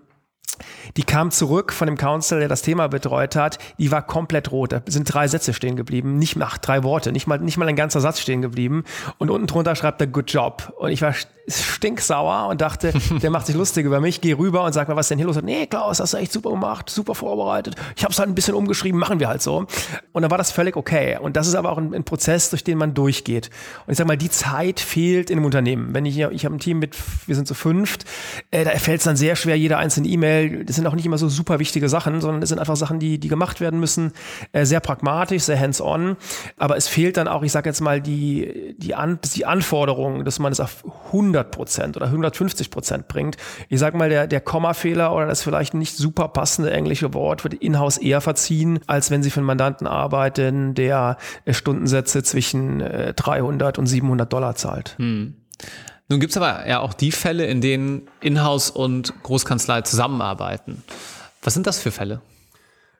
die 0.97 1.03
kam 1.03 1.31
zurück 1.31 1.73
von 1.73 1.87
dem 1.87 1.97
Counsel, 1.97 2.39
der 2.39 2.47
das 2.47 2.61
Thema 2.61 2.87
betreut 2.87 3.35
hat. 3.35 3.57
Die 3.77 3.91
war 3.91 4.01
komplett 4.01 4.51
rot. 4.51 4.71
Da 4.71 4.81
sind 4.87 5.11
drei 5.11 5.27
Sätze 5.27 5.53
stehen 5.53 5.75
geblieben. 5.75 6.17
Nicht 6.17 6.35
mal, 6.35 6.45
ach, 6.45 6.57
drei 6.57 6.83
Worte. 6.83 7.11
Nicht 7.11 7.27
mal, 7.27 7.39
nicht 7.39 7.57
mal 7.57 7.67
ein 7.67 7.75
ganzer 7.75 8.01
Satz 8.01 8.19
stehen 8.19 8.41
geblieben. 8.41 8.83
Und 9.17 9.29
unten 9.29 9.47
drunter 9.47 9.75
schreibt 9.75 10.01
er 10.01 10.07
Good 10.07 10.31
Job. 10.31 10.73
Und 10.77 10.91
ich 10.91 11.01
war 11.01 11.13
stinksauer 11.49 12.47
und 12.49 12.61
dachte, 12.61 12.93
der 13.21 13.29
macht 13.29 13.47
sich 13.47 13.55
lustig 13.55 13.85
über 13.85 13.99
mich. 13.99 14.21
Geh 14.21 14.33
rüber 14.33 14.63
und 14.63 14.73
sag 14.73 14.87
mal, 14.87 14.95
was 14.95 15.05
ist 15.05 15.11
denn 15.11 15.17
hier 15.17 15.27
los? 15.27 15.41
Nee, 15.41 15.67
Klaus, 15.67 15.99
hast 15.99 16.13
du 16.13 16.17
echt 16.17 16.31
super 16.31 16.51
gemacht. 16.51 16.89
Super 16.89 17.15
vorbereitet. 17.15 17.75
Ich 17.95 18.03
habe 18.03 18.11
es 18.11 18.19
halt 18.19 18.29
ein 18.29 18.35
bisschen 18.35 18.53
umgeschrieben. 18.53 18.99
Machen 18.99 19.19
wir 19.19 19.27
halt 19.27 19.41
so. 19.41 19.65
Und 20.11 20.21
dann 20.21 20.31
war 20.31 20.37
das 20.37 20.51
völlig 20.51 20.75
okay. 20.75 21.17
Und 21.19 21.35
das 21.35 21.47
ist 21.47 21.55
aber 21.55 21.71
auch 21.71 21.77
ein, 21.77 21.93
ein 21.93 22.03
Prozess, 22.03 22.49
durch 22.49 22.63
den 22.63 22.77
man 22.77 22.93
durchgeht. 22.93 23.49
Und 23.85 23.91
ich 23.93 23.97
sag 23.97 24.07
mal, 24.07 24.17
die 24.17 24.29
Zeit 24.29 24.79
fehlt 24.79 25.29
in 25.29 25.37
einem 25.37 25.45
Unternehmen. 25.45 25.93
Wenn 25.93 26.05
ich 26.05 26.17
ich 26.17 26.45
habe 26.45 26.55
ein 26.55 26.59
Team 26.59 26.79
mit, 26.79 26.95
wir 27.25 27.35
sind 27.35 27.47
zu 27.47 27.53
fünft, 27.53 28.05
äh, 28.51 28.63
da 28.63 28.71
fällt 28.71 28.99
es 28.99 29.05
dann 29.05 29.15
sehr 29.15 29.35
schwer, 29.35 29.57
jede 29.57 29.77
einzelne 29.77 30.07
E-Mail. 30.07 30.65
Das 30.65 30.75
sind 30.75 30.87
auch 30.87 30.95
nicht 30.95 31.05
immer 31.05 31.17
so 31.17 31.29
super 31.29 31.59
wichtige 31.59 31.89
Sachen, 31.89 32.21
sondern 32.21 32.41
es 32.41 32.49
sind 32.49 32.59
einfach 32.59 32.75
Sachen, 32.75 32.99
die, 32.99 33.19
die 33.19 33.27
gemacht 33.27 33.61
werden 33.61 33.79
müssen. 33.79 34.11
Äh, 34.51 34.65
sehr 34.65 34.79
pragmatisch, 34.79 35.43
sehr 35.43 35.59
hands-on. 35.59 36.17
Aber 36.57 36.75
es 36.75 36.87
fehlt 36.87 37.17
dann 37.17 37.27
auch, 37.27 37.43
ich 37.43 37.51
sage 37.51 37.69
jetzt 37.69 37.81
mal, 37.81 38.01
die, 38.01 38.75
die, 38.77 38.95
An 38.95 39.19
die 39.35 39.45
Anforderung, 39.45 40.25
dass 40.25 40.39
man 40.39 40.51
es 40.51 40.59
auf 40.59 40.83
100 41.07 41.36
Prozent 41.45 41.97
oder 41.97 42.07
150 42.07 42.71
Prozent 42.71 43.07
bringt. 43.07 43.37
Ich 43.69 43.79
sage 43.79 43.97
mal, 43.97 44.09
der, 44.09 44.27
der 44.27 44.41
Kommafehler 44.41 45.13
oder 45.13 45.27
das 45.27 45.43
vielleicht 45.43 45.73
nicht 45.73 45.95
super 45.95 46.27
passende 46.27 46.71
englische 46.71 47.13
Wort 47.13 47.43
wird 47.43 47.55
in-house 47.55 47.97
eher 47.97 48.21
verziehen, 48.21 48.79
als 48.87 49.11
wenn 49.11 49.23
Sie 49.23 49.29
für 49.29 49.39
einen 49.39 49.47
Mandanten 49.47 49.87
arbeiten, 49.87 50.73
der 50.73 51.17
äh, 51.45 51.53
Stundensätze 51.53 52.23
zwischen 52.23 52.81
äh, 52.81 53.13
300 53.13 53.77
und 53.77 53.87
700 53.87 54.31
Dollar 54.31 54.55
zahlt. 54.55 54.95
Hm. 54.97 55.35
Nun 56.09 56.19
gibt 56.19 56.31
es 56.31 56.37
aber 56.37 56.67
ja 56.67 56.79
auch 56.79 56.93
die 56.93 57.11
Fälle, 57.11 57.45
in 57.47 57.61
denen 57.61 58.07
Inhouse 58.21 58.69
und 58.69 59.13
Großkanzlei 59.23 59.81
zusammenarbeiten. 59.81 60.83
Was 61.43 61.53
sind 61.53 61.67
das 61.67 61.79
für 61.79 61.91
Fälle? 61.91 62.21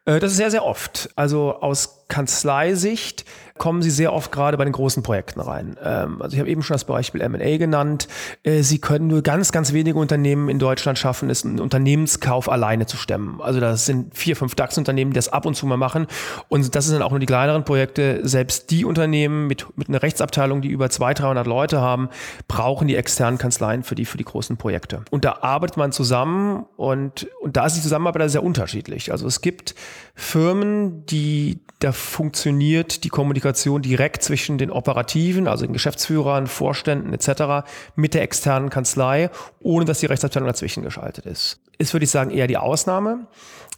Äh, 0.08 0.20
das 0.20 0.32
ist 0.32 0.38
sehr, 0.38 0.52
sehr 0.52 0.66
oft. 0.66 1.10
Also 1.16 1.56
aus 1.62 2.06
Kanzleisicht 2.08 3.26
kommen 3.58 3.82
sie 3.82 3.90
sehr 3.90 4.14
oft 4.14 4.32
gerade 4.32 4.58
bei 4.58 4.64
den 4.64 4.74
großen 4.74 5.04
Projekten 5.04 5.40
rein. 5.40 5.78
Ähm, 5.84 6.22
also 6.22 6.34
ich 6.34 6.40
habe 6.40 6.50
eben 6.50 6.64
schon 6.64 6.76
das 6.76 6.86
Beispiel 6.86 7.22
M&A 7.22 7.58
genannt. 7.58 8.08
Äh, 8.44 8.62
sie 8.64 8.80
können 8.80 9.08
nur 9.08 9.22
ganz, 9.22 9.52
ganz 9.52 9.74
wenige 9.74 9.98
Unternehmen 9.98 10.50
in 10.50 10.60
Deutschland 10.60 10.98
schaffen, 10.98 11.30
es 11.30 11.46
einen 11.46 11.60
Unternehmenskauf 11.60 12.50
alleine 12.50 12.86
zu 12.86 12.98
stemmen. 12.98 13.42
Also 13.42 13.60
das 13.60 13.86
sind 13.86 14.18
vier, 14.18 14.36
fünf 14.36 14.56
DAX-Unternehmen, 14.56 15.12
die 15.12 15.16
das 15.16 15.30
ab 15.30 15.46
und 15.46 15.56
zu 15.56 15.66
mal 15.66 15.78
machen. 15.78 16.08
Und 16.50 16.76
das 16.76 16.86
sind 16.86 16.96
dann 16.96 17.04
auch 17.04 17.12
nur 17.12 17.20
die 17.20 17.26
kleineren 17.26 17.64
Projekte. 17.64 18.20
Selbst 18.24 18.72
die 18.72 18.86
Unternehmen 18.86 19.48
mit, 19.48 19.66
mit 19.78 19.90
einer 19.90 20.02
Rechtsabteilung, 20.02 20.62
die 20.62 20.70
über 20.70 20.90
200, 20.90 21.20
300 21.20 21.48
Leute 21.48 21.82
haben, 21.82 22.10
brauchen 22.48 22.88
die 22.88 22.96
externen 22.96 23.38
Kanzleien 23.38 23.84
für 23.84 23.96
die, 23.96 24.06
für 24.06 24.18
die 24.18 24.26
großen 24.26 24.58
Projekte. 24.58 25.04
Und 25.10 25.26
da 25.26 25.40
arbeitet 25.42 25.78
man 25.78 25.92
zusammen 25.92 26.66
und, 26.76 27.28
und 27.42 27.58
da 27.58 27.66
ist 27.66 27.76
die 27.76 27.82
Zusammenarbeit 27.82 28.30
sehr 28.30 28.44
unterschiedlich. 28.44 29.12
Also 29.12 29.28
es 29.28 29.42
gibt 29.42 29.76
Firmen, 30.16 31.06
die 31.06 31.60
da 31.80 31.92
funktioniert 31.92 33.04
die 33.04 33.10
Kommunikation 33.10 33.82
direkt 33.82 34.24
zwischen 34.24 34.58
den 34.58 34.72
Operativen, 34.72 35.48
also 35.48 35.66
den 35.66 35.74
Geschäftsführern, 35.74 36.48
Vorständen 36.48 37.14
etc. 37.14 37.68
mit 37.96 38.14
der 38.14 38.24
externen 38.24 38.70
Kanzlei, 38.70 39.30
ohne 39.60 39.86
dass 39.86 40.00
die 40.00 40.08
Rechtsabteilung 40.08 40.48
dazwischen 40.48 40.84
geschaltet 40.84 41.26
ist. 41.26 41.60
Ist, 41.78 41.94
würde 41.94 42.06
ich 42.06 42.12
sagen, 42.12 42.32
eher 42.32 42.48
die 42.48 42.58
Ausnahme. 42.58 43.28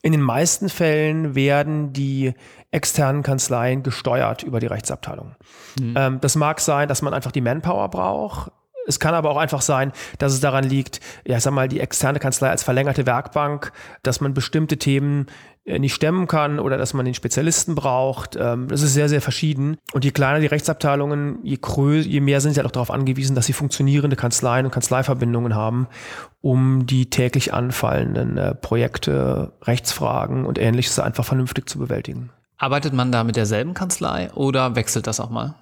In 0.01 0.13
den 0.13 0.22
meisten 0.22 0.70
Fällen 0.70 1.36
werden 1.36 1.91
die 1.91 2.34
externen 2.72 3.22
Kanzleien 3.22 3.84
gesteuert 3.84 4.44
über 4.44 4.62
die 4.62 4.68
Rechtsabteilung. 4.68 5.36
Mhm. 5.79 5.94
Ähm, 5.98 6.22
das 6.22 6.36
mag 6.36 6.62
sein, 6.62 6.88
dass 6.88 7.01
man 7.01 7.13
einfach 7.13 7.32
die 7.32 7.41
Manpower 7.41 7.89
braucht. 7.89 8.51
Es 8.89 9.00
kann 9.00 9.13
aber 9.13 9.29
auch 9.29 9.38
einfach 9.38 9.62
sein, 9.62 9.91
dass 10.17 10.34
es 10.34 10.39
daran 10.39 10.63
liegt, 10.63 11.00
ja, 11.24 11.38
ich 11.38 11.43
sag 11.43 11.53
mal, 11.53 11.67
die 11.67 11.79
externe 11.79 12.19
Kanzlei 12.19 12.50
als 12.50 12.63
verlängerte 12.63 13.05
Werkbank, 13.05 13.72
dass 14.01 14.19
man 14.19 14.34
bestimmte 14.34 14.77
Themen 14.77 15.27
äh, 15.63 15.77
nicht 15.77 15.93
stemmen 15.93 16.25
kann 16.25 16.60
oder 16.60 16.75
dass 16.75 16.96
man 16.96 17.05
den 17.05 17.13
Spezialisten 17.13 17.75
braucht. 17.75 18.36
Ähm, 18.36 18.67
das 18.67 18.81
ist 18.81 18.96
sehr, 18.96 19.08
sehr 19.08 19.22
verschieden. 19.22 19.77
Und 19.93 20.05
je 20.05 20.12
kleiner 20.12 20.39
die 20.39 20.48
Rechtsabteilungen, 20.48 21.38
je 21.43 21.58
größer, 21.62 22.10
je 22.10 22.19
mehr 22.19 22.41
sind 22.41 22.53
sie 22.53 22.60
halt 22.60 22.67
auch 22.67 22.72
darauf 22.72 22.89
angewiesen, 22.89 23.36
dass 23.36 23.46
sie 23.46 23.53
funktionierende 23.53 24.15
Kanzleien 24.15 24.65
und 24.65 24.72
Kanzleiverbindungen 24.72 25.53
haben, 25.53 25.88
um 26.41 26.88
die 26.88 27.12
täglich 27.12 27.53
anfallenden 27.53 28.38
äh, 28.38 28.55
Projekte, 28.55 29.53
Rechtsfragen 29.62 30.46
und 30.46 30.58
ähnliches 30.58 30.98
einfach 30.98 31.25
vernünftig 31.25 31.69
zu 31.69 31.77
bewältigen. 31.77 32.31
Arbeitet 32.58 32.93
man 32.93 33.12
da 33.12 33.24
mit 33.24 33.36
derselben 33.36 33.75
Kanzlei 33.75 34.31
oder 34.34 34.75
wechselt 34.75 35.05
das 35.05 35.19
auch 35.19 35.29
mal? 35.29 35.53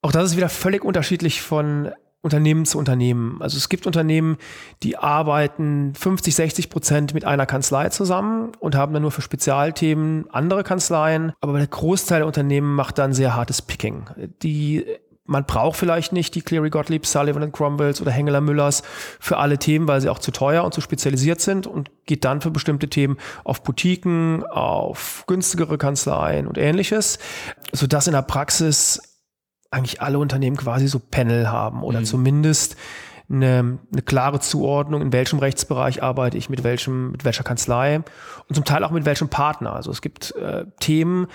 Auch 0.00 0.10
das 0.10 0.30
ist 0.30 0.36
wieder 0.36 0.48
völlig 0.48 0.84
unterschiedlich 0.84 1.42
von 1.42 1.92
Unternehmen 2.22 2.64
zu 2.64 2.78
Unternehmen. 2.78 3.42
Also 3.42 3.56
es 3.56 3.68
gibt 3.68 3.86
Unternehmen, 3.86 4.38
die 4.84 4.96
arbeiten 4.96 5.92
50, 5.94 6.34
60 6.34 6.70
Prozent 6.70 7.14
mit 7.14 7.24
einer 7.24 7.46
Kanzlei 7.46 7.88
zusammen 7.88 8.52
und 8.60 8.76
haben 8.76 8.92
dann 8.92 9.02
nur 9.02 9.10
für 9.10 9.22
Spezialthemen 9.22 10.30
andere 10.30 10.62
Kanzleien. 10.62 11.32
Aber 11.40 11.58
der 11.58 11.66
Großteil 11.66 12.20
der 12.20 12.26
Unternehmen 12.26 12.74
macht 12.74 12.98
dann 12.98 13.12
sehr 13.12 13.34
hartes 13.34 13.60
Picking. 13.60 14.04
Die 14.42 14.86
man 15.24 15.46
braucht 15.46 15.76
vielleicht 15.76 16.12
nicht 16.12 16.34
die 16.34 16.42
Cleary 16.42 16.70
Gottlieb, 16.70 17.06
Sullivan 17.06 17.52
Cromwells 17.52 18.00
oder 18.00 18.10
Hengeler 18.10 18.40
Müllers 18.40 18.82
für 19.20 19.38
alle 19.38 19.56
Themen, 19.56 19.86
weil 19.86 20.00
sie 20.00 20.08
auch 20.08 20.18
zu 20.18 20.32
teuer 20.32 20.64
und 20.64 20.74
zu 20.74 20.80
spezialisiert 20.80 21.40
sind 21.40 21.66
und 21.66 21.90
geht 22.06 22.24
dann 22.24 22.40
für 22.40 22.50
bestimmte 22.50 22.88
Themen 22.88 23.16
auf 23.44 23.62
Boutiquen, 23.62 24.44
auf 24.44 25.24
günstigere 25.28 25.78
Kanzleien 25.78 26.48
und 26.48 26.58
ähnliches, 26.58 27.18
sodass 27.72 28.08
in 28.08 28.14
der 28.14 28.22
Praxis 28.22 29.11
eigentlich 29.72 30.00
alle 30.02 30.18
Unternehmen 30.18 30.56
quasi 30.56 30.88
so 30.88 30.98
Panel 30.98 31.50
haben 31.50 31.82
oder 31.82 32.00
mhm. 32.00 32.04
zumindest 32.04 32.76
eine, 33.30 33.78
eine 33.92 34.02
klare 34.02 34.40
Zuordnung, 34.40 35.00
in 35.00 35.12
welchem 35.12 35.38
Rechtsbereich 35.38 36.02
arbeite 36.02 36.36
ich 36.36 36.50
mit 36.50 36.64
welchem, 36.64 37.12
mit 37.12 37.24
welcher 37.24 37.44
Kanzlei 37.44 37.96
und 38.48 38.54
zum 38.54 38.64
Teil 38.64 38.84
auch 38.84 38.90
mit 38.90 39.04
welchem 39.04 39.28
Partner. 39.28 39.74
Also 39.74 39.90
es 39.90 40.02
gibt 40.02 40.34
äh, 40.36 40.66
Themen, 40.80 41.28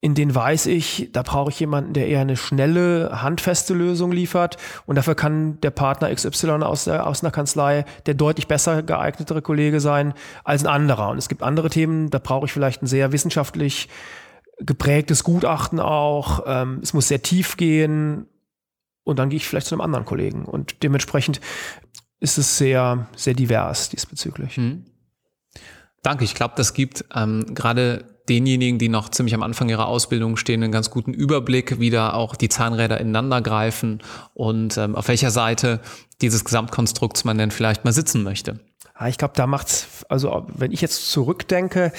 in 0.00 0.14
denen 0.14 0.32
weiß 0.32 0.66
ich, 0.66 1.10
da 1.12 1.22
brauche 1.22 1.50
ich 1.50 1.58
jemanden, 1.58 1.92
der 1.92 2.06
eher 2.06 2.20
eine 2.20 2.36
schnelle, 2.36 3.20
handfeste 3.20 3.74
Lösung 3.74 4.12
liefert. 4.12 4.56
Und 4.86 4.94
dafür 4.94 5.16
kann 5.16 5.60
der 5.60 5.70
Partner 5.70 6.14
XY 6.14 6.62
aus, 6.62 6.84
der, 6.84 7.04
aus 7.04 7.24
einer 7.24 7.32
Kanzlei 7.32 7.84
der 8.06 8.14
deutlich 8.14 8.46
besser 8.46 8.84
geeignetere 8.84 9.42
Kollege 9.42 9.80
sein 9.80 10.14
als 10.44 10.64
ein 10.64 10.68
anderer. 10.68 11.08
Und 11.08 11.18
es 11.18 11.28
gibt 11.28 11.42
andere 11.42 11.68
Themen, 11.68 12.10
da 12.10 12.20
brauche 12.20 12.46
ich 12.46 12.52
vielleicht 12.52 12.80
ein 12.80 12.86
sehr 12.86 13.10
wissenschaftlich 13.10 13.88
geprägtes 14.60 15.24
Gutachten 15.24 15.80
auch. 15.80 16.44
Ähm, 16.46 16.80
es 16.82 16.94
muss 16.94 17.08
sehr 17.08 17.22
tief 17.22 17.56
gehen. 17.56 18.26
Und 19.04 19.18
dann 19.18 19.30
gehe 19.30 19.38
ich 19.38 19.48
vielleicht 19.48 19.66
zu 19.66 19.74
einem 19.74 19.80
anderen 19.80 20.04
Kollegen. 20.04 20.44
Und 20.44 20.82
dementsprechend 20.82 21.40
ist 22.20 22.36
es 22.36 22.58
sehr, 22.58 23.08
sehr 23.16 23.34
divers 23.34 23.88
diesbezüglich. 23.88 24.56
Hm. 24.56 24.84
Danke. 26.02 26.24
Ich 26.24 26.34
glaube, 26.34 26.54
das 26.56 26.74
gibt 26.74 27.04
ähm, 27.14 27.54
gerade 27.54 28.04
denjenigen, 28.28 28.78
die 28.78 28.88
noch 28.88 29.08
ziemlich 29.08 29.34
am 29.34 29.42
Anfang 29.42 29.68
ihrer 29.68 29.86
Ausbildung 29.86 30.36
stehen, 30.36 30.62
einen 30.62 30.72
ganz 30.72 30.90
guten 30.90 31.14
Überblick, 31.14 31.80
wie 31.80 31.90
da 31.90 32.12
auch 32.12 32.36
die 32.36 32.48
Zahnräder 32.48 33.00
ineinander 33.00 33.40
greifen 33.40 34.02
und 34.34 34.76
ähm, 34.76 34.94
auf 34.94 35.08
welcher 35.08 35.30
Seite 35.30 35.80
dieses 36.20 36.44
Gesamtkonstrukts 36.44 37.24
man 37.24 37.38
denn 37.38 37.50
vielleicht 37.50 37.84
mal 37.84 37.92
sitzen 37.92 38.22
möchte. 38.22 38.60
Ja, 39.00 39.06
ich 39.06 39.16
glaube, 39.16 39.34
da 39.36 39.46
macht's, 39.46 40.04
also 40.08 40.46
wenn 40.48 40.72
ich 40.72 40.80
jetzt 40.80 41.12
zurückdenke, 41.12 41.92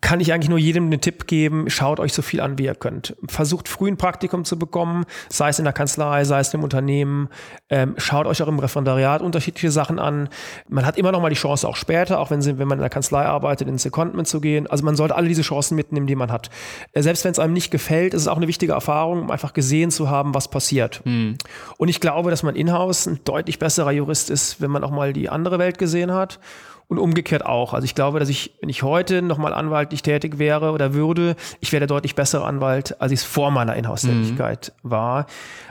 kann 0.00 0.20
ich 0.20 0.32
eigentlich 0.32 0.48
nur 0.48 0.58
jedem 0.58 0.84
einen 0.84 1.00
Tipp 1.00 1.26
geben, 1.26 1.68
schaut 1.68 1.98
euch 1.98 2.12
so 2.12 2.22
viel 2.22 2.40
an, 2.40 2.58
wie 2.58 2.64
ihr 2.64 2.76
könnt. 2.76 3.16
Versucht 3.26 3.68
früh 3.68 3.88
ein 3.88 3.96
Praktikum 3.96 4.44
zu 4.44 4.56
bekommen, 4.56 5.04
sei 5.28 5.48
es 5.48 5.58
in 5.58 5.64
der 5.64 5.72
Kanzlei, 5.72 6.24
sei 6.24 6.38
es 6.38 6.54
im 6.54 6.62
Unternehmen. 6.62 7.28
Ähm, 7.70 7.94
schaut 7.96 8.26
euch 8.26 8.40
auch 8.40 8.46
im 8.46 8.60
Referendariat 8.60 9.20
unterschiedliche 9.20 9.72
Sachen 9.72 9.98
an. 9.98 10.28
Man 10.68 10.86
hat 10.86 10.96
immer 10.96 11.10
noch 11.10 11.20
mal 11.20 11.28
die 11.28 11.34
Chance, 11.34 11.66
auch 11.66 11.74
später, 11.74 12.20
auch 12.20 12.30
wenn, 12.30 12.40
sie, 12.40 12.56
wenn 12.58 12.68
man 12.68 12.78
in 12.78 12.82
der 12.82 12.90
Kanzlei 12.90 13.24
arbeitet, 13.24 13.66
ins 13.66 13.82
Secondment 13.82 14.28
zu 14.28 14.40
gehen. 14.40 14.68
Also 14.68 14.84
man 14.84 14.94
sollte 14.94 15.16
alle 15.16 15.26
diese 15.26 15.42
Chancen 15.42 15.74
mitnehmen, 15.74 16.06
die 16.06 16.14
man 16.14 16.30
hat. 16.30 16.50
Äh, 16.92 17.02
selbst 17.02 17.24
wenn 17.24 17.32
es 17.32 17.40
einem 17.40 17.52
nicht 17.52 17.72
gefällt, 17.72 18.14
ist 18.14 18.22
es 18.22 18.28
auch 18.28 18.36
eine 18.36 18.46
wichtige 18.46 18.74
Erfahrung, 18.74 19.22
um 19.22 19.30
einfach 19.32 19.54
gesehen 19.54 19.90
zu 19.90 20.08
haben, 20.08 20.34
was 20.34 20.46
passiert. 20.46 21.00
Hm. 21.04 21.36
Und 21.78 21.88
ich 21.88 21.98
glaube, 21.98 22.30
dass 22.30 22.44
man 22.44 22.54
in-house 22.54 23.06
ein 23.06 23.18
deutlich 23.24 23.58
besserer 23.58 23.90
Jurist 23.90 24.30
ist, 24.30 24.60
wenn 24.60 24.70
man 24.70 24.84
auch 24.84 24.92
mal 24.92 25.12
die 25.12 25.28
andere 25.28 25.58
Welt 25.58 25.78
gesehen 25.78 26.12
hat 26.12 26.38
und 26.88 26.98
umgekehrt 26.98 27.44
auch. 27.44 27.72
Also 27.74 27.84
ich 27.84 27.94
glaube, 27.94 28.20
dass 28.20 28.28
ich, 28.28 28.54
wenn 28.60 28.68
ich 28.68 28.82
heute 28.82 29.22
nochmal 29.22 29.54
anwaltlich 29.54 30.02
tätig 30.02 30.38
wäre 30.38 30.72
oder 30.72 30.94
würde, 30.94 31.36
ich 31.60 31.72
wäre 31.72 31.80
der 31.80 31.88
deutlich 31.88 32.14
bessere 32.14 32.44
Anwalt, 32.44 33.00
als 33.00 33.12
ich 33.12 33.20
es 33.20 33.24
vor 33.24 33.50
meiner 33.50 33.74
Inhouse-Tätigkeit 33.74 34.72
mhm. 34.82 34.90
war, 34.90 35.26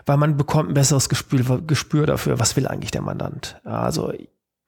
weil 0.06 0.18
man 0.18 0.38
bekommt 0.38 0.70
ein 0.70 0.74
besseres 0.74 1.10
Gespür, 1.10 1.62
Gespür 1.65 2.06
dafür, 2.06 2.39
was 2.39 2.56
will 2.56 2.68
eigentlich 2.68 2.92
der 2.92 3.01
Mandant. 3.01 3.62
Also 3.63 4.12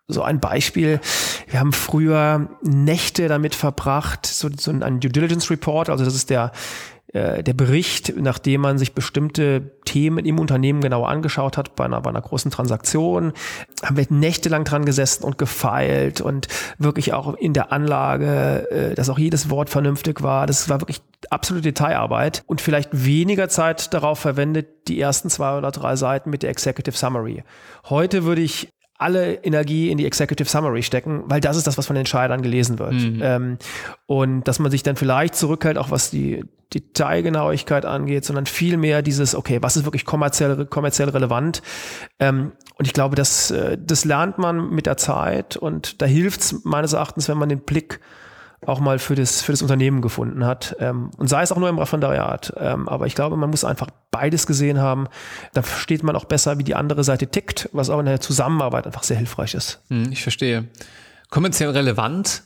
so 0.08 0.22
ein 0.22 0.40
Beispiel. 0.40 1.00
Wir 1.48 1.60
haben 1.60 1.74
früher 1.74 2.50
Nächte 2.62 3.28
damit 3.28 3.56
verbracht, 3.56 4.28
so, 4.28 4.50
so 4.56 4.72
ein 4.72 5.00
Due 5.00 5.12
Diligence 5.12 5.50
Report, 5.50 5.90
also 5.90 6.06
das 6.06 6.16
ist 6.16 6.30
der 6.30 6.52
äh, 7.16 7.44
der 7.44 7.54
Bericht, 7.54 8.14
nachdem 8.18 8.60
man 8.60 8.78
sich 8.78 8.94
bestimmte 8.94 9.72
Themen 9.86 10.26
im 10.26 10.38
Unternehmen 10.38 10.82
genauer 10.82 11.08
angeschaut 11.08 11.56
hat, 11.56 11.74
bei 11.76 11.86
einer, 11.86 12.02
bei 12.02 12.10
einer 12.10 12.22
großen 12.22 12.52
Transaktion, 12.52 13.32
haben 13.82 13.96
wir 13.96 14.06
nächtelang 14.10 14.66
dran 14.66 14.84
gesessen 14.84 15.24
und 15.24 15.38
gefeilt 15.38 16.20
und 16.20 16.50
wirklich 16.78 17.14
auch 17.14 17.34
in 17.36 17.54
der 17.54 17.72
Anlage, 17.72 18.70
äh, 18.70 18.96
dass 18.96 19.10
auch 19.10 19.18
jedes 19.18 19.50
Wort 19.50 19.70
vernünftig 19.70 20.24
war. 20.24 20.46
Das 20.46 20.68
war 20.68 20.82
wirklich 20.82 21.02
absolute 21.30 21.64
Detailarbeit 21.64 22.44
und 22.48 22.60
vielleicht 22.60 22.90
weniger 22.92 23.48
Zeit 23.48 23.94
darauf 23.94 24.20
verwendet, 24.20 24.68
die 24.90 25.00
ersten 25.00 25.30
zwei 25.30 25.58
oder 25.58 25.72
drei 25.72 25.96
Seiten 25.96 26.30
mit 26.30 26.44
der 26.44 26.50
Executive 26.50 26.98
Summary. 26.98 27.46
Heute 27.86 28.26
würde 28.26 28.42
ich 28.42 28.68
alle 28.98 29.44
Energie 29.44 29.92
in 29.92 29.98
die 29.98 30.06
Executive 30.06 30.48
Summary 30.48 30.82
stecken, 30.82 31.24
weil 31.26 31.42
das 31.42 31.58
ist 31.58 31.68
das, 31.68 31.78
was 31.78 31.86
von 31.86 31.96
den 31.96 32.02
Entscheidern 32.02 32.42
gelesen 32.42 32.80
wird. 32.80 32.94
Mhm. 32.94 33.20
Ähm, 33.22 33.58
und 34.06 34.44
dass 34.44 34.60
man 34.60 34.72
sich 34.72 34.84
dann 34.84 34.96
vielleicht 34.96 35.36
zurückhält, 35.36 35.78
auch 35.78 35.92
was 35.92 36.10
die 36.10 36.44
Detailgenauigkeit 36.74 37.86
angeht, 37.86 38.26
sondern 38.26 38.46
viel 38.46 38.78
mehr 38.78 39.02
dieses, 39.02 39.36
okay, 39.36 39.60
was 39.62 39.78
ist 39.78 39.86
wirklich 39.86 40.06
kommerziell, 40.06 40.66
kommerziell 40.66 41.10
relevant? 41.10 41.62
Ähm, 42.20 42.54
und 42.78 42.88
ich 42.88 42.94
glaube, 42.94 43.16
das, 43.16 43.52
äh, 43.52 43.78
das 43.80 44.06
lernt 44.06 44.38
man 44.38 44.70
mit 44.70 44.86
der 44.86 44.98
Zeit 44.98 45.58
und 45.58 46.02
da 46.02 46.06
hilft 46.06 46.42
es 46.42 46.64
meines 46.64 46.94
Erachtens, 46.94 47.28
wenn 47.28 47.38
man 47.38 47.50
den 47.50 47.60
Blick 47.60 48.00
auch 48.66 48.80
mal 48.80 49.00
für 49.00 49.16
das, 49.16 49.42
für 49.42 49.52
das 49.52 49.62
Unternehmen 49.62 50.02
gefunden 50.02 50.46
hat. 50.46 50.76
Ähm, 50.80 51.12
und 51.18 51.28
sei 51.28 51.42
es 51.42 51.52
auch 51.52 51.58
nur 51.58 51.70
im 51.70 51.80
Referendariat. 51.80 52.54
Ähm, 52.58 52.88
aber 52.90 53.08
ich 53.08 53.16
glaube, 53.16 53.38
man 53.38 53.50
muss 53.50 53.64
einfach 53.64 53.90
beides 54.12 54.48
gesehen 54.48 54.80
haben. 54.80 55.08
Da 55.54 55.62
versteht 55.62 56.04
man 56.04 56.16
auch 56.16 56.26
besser, 56.26 56.58
wie 56.58 56.64
die 56.64 56.76
andere 56.76 57.04
Seite 57.04 57.28
tickt, 57.28 57.70
was 57.74 57.90
auch 57.90 58.00
in 58.00 58.06
der 58.06 58.22
Zusammenarbeit 58.22 58.86
einfach 58.86 59.04
sehr 59.04 59.18
hilfreich 59.18 59.54
ist. 59.54 59.82
Hm, 59.90 60.12
ich 60.12 60.24
verstehe. 60.24 60.68
Kommerziell 61.30 61.72
relevant 61.72 62.44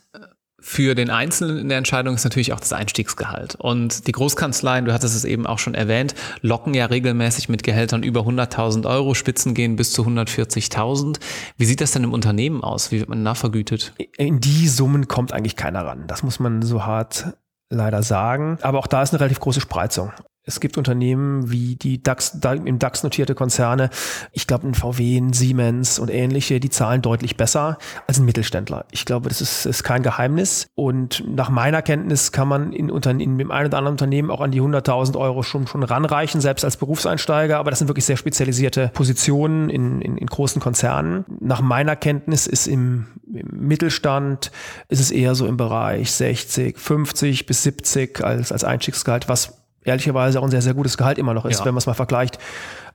für 0.61 0.95
den 0.95 1.09
Einzelnen 1.09 1.57
in 1.57 1.69
der 1.69 1.77
Entscheidung 1.77 2.15
ist 2.15 2.23
natürlich 2.23 2.53
auch 2.53 2.59
das 2.59 2.73
Einstiegsgehalt. 2.73 3.55
Und 3.55 4.07
die 4.07 4.11
Großkanzleien, 4.11 4.85
du 4.85 4.93
hattest 4.93 5.15
es 5.15 5.25
eben 5.25 5.45
auch 5.47 5.59
schon 5.59 5.73
erwähnt, 5.73 6.15
locken 6.41 6.73
ja 6.73 6.85
regelmäßig 6.85 7.49
mit 7.49 7.63
Gehältern 7.63 8.03
über 8.03 8.21
100.000 8.21 8.87
Euro, 8.87 9.13
Spitzen 9.13 9.53
gehen 9.53 9.75
bis 9.75 9.91
zu 9.91 10.03
140.000. 10.03 11.19
Wie 11.57 11.65
sieht 11.65 11.81
das 11.81 11.91
denn 11.91 12.03
im 12.03 12.13
Unternehmen 12.13 12.63
aus? 12.63 12.91
Wie 12.91 12.99
wird 12.99 13.09
man 13.09 13.23
nachvergütet? 13.23 13.93
In 14.17 14.39
die 14.39 14.67
Summen 14.67 15.07
kommt 15.07 15.33
eigentlich 15.33 15.55
keiner 15.55 15.85
ran. 15.85 16.05
Das 16.07 16.23
muss 16.23 16.39
man 16.39 16.61
so 16.61 16.85
hart 16.85 17.33
leider 17.69 18.03
sagen. 18.03 18.57
Aber 18.61 18.79
auch 18.79 18.87
da 18.87 19.01
ist 19.01 19.13
eine 19.13 19.19
relativ 19.19 19.39
große 19.39 19.61
Spreizung. 19.61 20.11
Es 20.43 20.59
gibt 20.59 20.77
Unternehmen 20.77 21.51
wie 21.51 21.75
die 21.75 22.01
DAX, 22.01 22.39
im 22.65 22.79
DAX 22.79 23.03
notierte 23.03 23.35
Konzerne, 23.35 23.89
ich 24.31 24.47
glaube 24.47 24.67
ein 24.67 24.73
VW, 24.73 25.17
ein 25.17 25.33
Siemens 25.33 25.99
und 25.99 26.09
ähnliche, 26.09 26.59
die 26.59 26.69
zahlen 26.69 27.01
deutlich 27.01 27.37
besser 27.37 27.77
als 28.07 28.19
ein 28.19 28.25
Mittelständler. 28.25 28.85
Ich 28.89 29.05
glaube, 29.05 29.29
das 29.29 29.41
ist, 29.41 29.65
ist 29.65 29.83
kein 29.83 30.01
Geheimnis. 30.01 30.67
Und 30.73 31.23
nach 31.27 31.49
meiner 31.49 31.81
Kenntnis 31.81 32.31
kann 32.31 32.47
man 32.47 32.73
in, 32.73 32.89
in, 32.89 33.37
dem 33.37 33.51
einen 33.51 33.67
oder 33.67 33.77
anderen 33.77 33.93
Unternehmen 33.93 34.31
auch 34.31 34.41
an 34.41 34.51
die 34.51 34.61
100.000 34.61 35.17
Euro 35.17 35.43
schon, 35.43 35.67
schon 35.67 35.83
ranreichen, 35.83 36.41
selbst 36.41 36.63
als 36.65 36.77
Berufseinsteiger. 36.77 37.57
Aber 37.57 37.69
das 37.69 37.79
sind 37.79 37.87
wirklich 37.87 38.05
sehr 38.05 38.17
spezialisierte 38.17 38.89
Positionen 38.93 39.69
in, 39.69 40.01
in, 40.01 40.17
in 40.17 40.27
großen 40.27 40.61
Konzernen. 40.61 41.25
Nach 41.39 41.61
meiner 41.61 41.95
Kenntnis 41.95 42.47
ist 42.47 42.65
im, 42.65 43.07
im 43.31 43.67
Mittelstand 43.67 44.51
ist 44.87 44.99
es 44.99 45.11
eher 45.11 45.35
so 45.35 45.45
im 45.45 45.57
Bereich 45.57 46.11
60, 46.11 46.79
50 46.79 47.45
bis 47.45 47.61
70 47.63 48.23
als, 48.23 48.51
als 48.51 48.63
Einstiegsgehalt, 48.63 49.29
was 49.29 49.58
ehrlicherweise 49.89 50.39
auch 50.39 50.43
ein 50.43 50.51
sehr, 50.51 50.61
sehr 50.61 50.73
gutes 50.73 50.97
Gehalt 50.97 51.17
immer 51.17 51.33
noch 51.33 51.45
ist, 51.45 51.59
ja. 51.59 51.65
wenn 51.65 51.73
man 51.73 51.79
es 51.79 51.85
mal 51.85 51.93
vergleicht, 51.93 52.39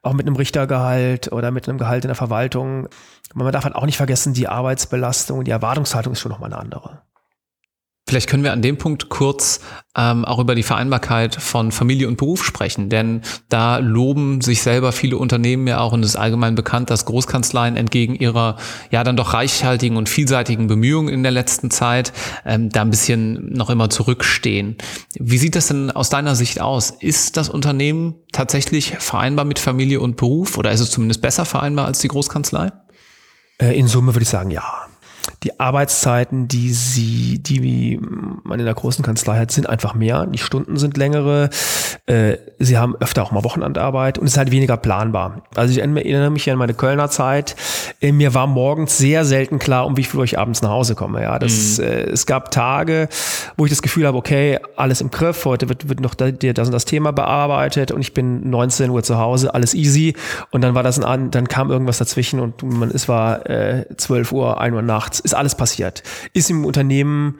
auch 0.02 0.12
mit 0.12 0.26
einem 0.26 0.36
Richtergehalt 0.36 1.32
oder 1.32 1.50
mit 1.50 1.68
einem 1.68 1.78
Gehalt 1.78 2.04
in 2.04 2.08
der 2.08 2.14
Verwaltung. 2.14 2.88
Man 3.34 3.50
darf 3.52 3.64
halt 3.64 3.74
auch 3.74 3.86
nicht 3.86 3.96
vergessen, 3.96 4.34
die 4.34 4.48
Arbeitsbelastung, 4.48 5.44
die 5.44 5.50
Erwartungshaltung 5.50 6.12
ist 6.12 6.20
schon 6.20 6.32
nochmal 6.32 6.52
eine 6.52 6.60
andere. 6.60 7.02
Vielleicht 8.14 8.30
können 8.30 8.44
wir 8.44 8.52
an 8.52 8.62
dem 8.62 8.76
Punkt 8.76 9.08
kurz 9.08 9.58
ähm, 9.96 10.24
auch 10.24 10.38
über 10.38 10.54
die 10.54 10.62
Vereinbarkeit 10.62 11.34
von 11.34 11.72
Familie 11.72 12.06
und 12.06 12.16
Beruf 12.16 12.44
sprechen, 12.44 12.88
denn 12.88 13.22
da 13.48 13.78
loben 13.78 14.40
sich 14.40 14.62
selber 14.62 14.92
viele 14.92 15.18
Unternehmen 15.18 15.66
ja 15.66 15.80
auch 15.80 15.90
und 15.90 16.04
es 16.04 16.10
ist 16.10 16.16
allgemein 16.16 16.54
bekannt, 16.54 16.90
dass 16.90 17.06
Großkanzleien 17.06 17.76
entgegen 17.76 18.14
ihrer 18.14 18.56
ja 18.92 19.02
dann 19.02 19.16
doch 19.16 19.34
reichhaltigen 19.34 19.96
und 19.96 20.08
vielseitigen 20.08 20.68
Bemühungen 20.68 21.12
in 21.12 21.24
der 21.24 21.32
letzten 21.32 21.72
Zeit 21.72 22.12
ähm, 22.46 22.68
da 22.70 22.82
ein 22.82 22.90
bisschen 22.90 23.52
noch 23.52 23.68
immer 23.68 23.90
zurückstehen. 23.90 24.76
Wie 25.18 25.38
sieht 25.38 25.56
das 25.56 25.66
denn 25.66 25.90
aus 25.90 26.08
deiner 26.08 26.36
Sicht 26.36 26.60
aus? 26.60 26.90
Ist 26.90 27.36
das 27.36 27.48
Unternehmen 27.48 28.14
tatsächlich 28.30 28.94
vereinbar 29.00 29.44
mit 29.44 29.58
Familie 29.58 29.98
und 29.98 30.16
Beruf 30.16 30.56
oder 30.56 30.70
ist 30.70 30.78
es 30.78 30.92
zumindest 30.92 31.20
besser 31.20 31.44
vereinbar 31.44 31.86
als 31.86 31.98
die 31.98 32.06
Großkanzlei? 32.06 32.70
Äh, 33.60 33.76
in 33.76 33.88
Summe 33.88 34.14
würde 34.14 34.22
ich 34.22 34.28
sagen, 34.28 34.52
ja. 34.52 34.86
Die 35.42 35.58
Arbeitszeiten, 35.60 36.48
die 36.48 36.72
sie, 36.72 37.38
die 37.38 38.00
man 38.44 38.58
in 38.58 38.64
der 38.64 38.74
großen 38.74 39.04
Kanzlei 39.04 39.38
hat, 39.38 39.50
sind 39.50 39.68
einfach 39.68 39.94
mehr. 39.94 40.26
Die 40.26 40.38
Stunden 40.38 40.76
sind 40.76 40.96
längere. 40.96 41.50
Äh, 42.06 42.36
sie 42.58 42.78
haben 42.78 42.96
öfter 42.96 43.22
auch 43.22 43.30
mal 43.30 43.44
Wochenendarbeit 43.44 44.18
und 44.18 44.26
es 44.26 44.32
ist 44.32 44.38
halt 44.38 44.50
weniger 44.50 44.76
planbar. 44.76 45.42
Also 45.54 45.72
ich 45.72 45.78
erinnere 45.78 46.30
mich 46.30 46.50
an 46.50 46.58
meine 46.58 46.74
Kölner 46.74 47.10
Zeit. 47.10 47.56
Äh, 48.00 48.12
mir 48.12 48.34
war 48.34 48.46
morgens 48.46 48.98
sehr 48.98 49.24
selten 49.24 49.58
klar, 49.58 49.86
um 49.86 49.96
wie 49.96 50.04
viel 50.04 50.18
Uhr 50.18 50.24
ich 50.24 50.38
abends 50.38 50.62
nach 50.62 50.70
Hause 50.70 50.94
komme. 50.94 51.22
Ja, 51.22 51.38
das, 51.38 51.78
mhm. 51.78 51.84
äh, 51.84 52.02
es 52.04 52.26
gab 52.26 52.50
Tage, 52.50 53.08
wo 53.56 53.64
ich 53.64 53.70
das 53.70 53.82
Gefühl 53.82 54.06
habe, 54.06 54.16
okay, 54.18 54.58
alles 54.76 55.00
im 55.00 55.10
Griff. 55.10 55.44
Heute 55.44 55.68
wird, 55.68 55.88
wird 55.88 56.00
noch 56.00 56.14
das 56.14 56.32
und 56.32 56.72
das 56.72 56.84
Thema 56.84 57.12
bearbeitet 57.12 57.90
und 57.92 58.00
ich 58.00 58.14
bin 58.14 58.48
19 58.50 58.90
Uhr 58.90 59.02
zu 59.02 59.18
Hause, 59.18 59.54
alles 59.54 59.74
easy. 59.74 60.14
Und 60.50 60.62
dann 60.62 60.74
war 60.74 60.82
das 60.82 61.02
ein, 61.02 61.30
dann 61.30 61.48
kam 61.48 61.70
irgendwas 61.70 61.98
dazwischen 61.98 62.40
und 62.40 62.62
man, 62.62 62.90
es 62.90 63.08
war 63.08 63.48
äh, 63.48 63.86
12 63.96 64.32
Uhr, 64.32 64.60
1 64.60 64.74
Uhr 64.74 64.82
nachts. 64.82 65.13
Ist 65.20 65.34
ist 65.34 65.34
alles 65.34 65.54
passiert. 65.54 66.02
Ist 66.32 66.50
im 66.50 66.64
Unternehmen 66.64 67.38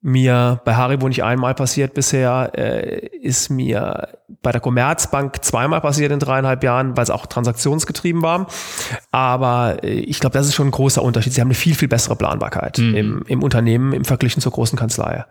mir 0.00 0.60
bei 0.66 0.74
Haribo 0.74 1.08
nicht 1.08 1.24
einmal 1.24 1.54
passiert 1.54 1.94
bisher, 1.94 2.52
äh, 2.54 3.06
ist 3.22 3.48
mir 3.48 4.08
bei 4.42 4.52
der 4.52 4.60
Commerzbank 4.60 5.42
zweimal 5.42 5.80
passiert 5.80 6.12
in 6.12 6.18
dreieinhalb 6.18 6.62
Jahren, 6.62 6.94
weil 6.94 7.04
es 7.04 7.10
auch 7.10 7.24
transaktionsgetrieben 7.24 8.20
war. 8.20 8.46
Aber 9.12 9.82
äh, 9.82 9.92
ich 9.92 10.20
glaube, 10.20 10.34
das 10.34 10.46
ist 10.46 10.54
schon 10.54 10.68
ein 10.68 10.72
großer 10.72 11.02
Unterschied. 11.02 11.32
Sie 11.32 11.40
haben 11.40 11.48
eine 11.48 11.54
viel, 11.54 11.74
viel 11.74 11.88
bessere 11.88 12.16
Planbarkeit 12.16 12.78
mhm. 12.78 12.94
im, 12.94 13.24
im 13.26 13.42
Unternehmen 13.42 13.94
im 13.94 14.04
Verglichen 14.04 14.42
zur 14.42 14.52
großen 14.52 14.78
Kanzlei. 14.78 15.24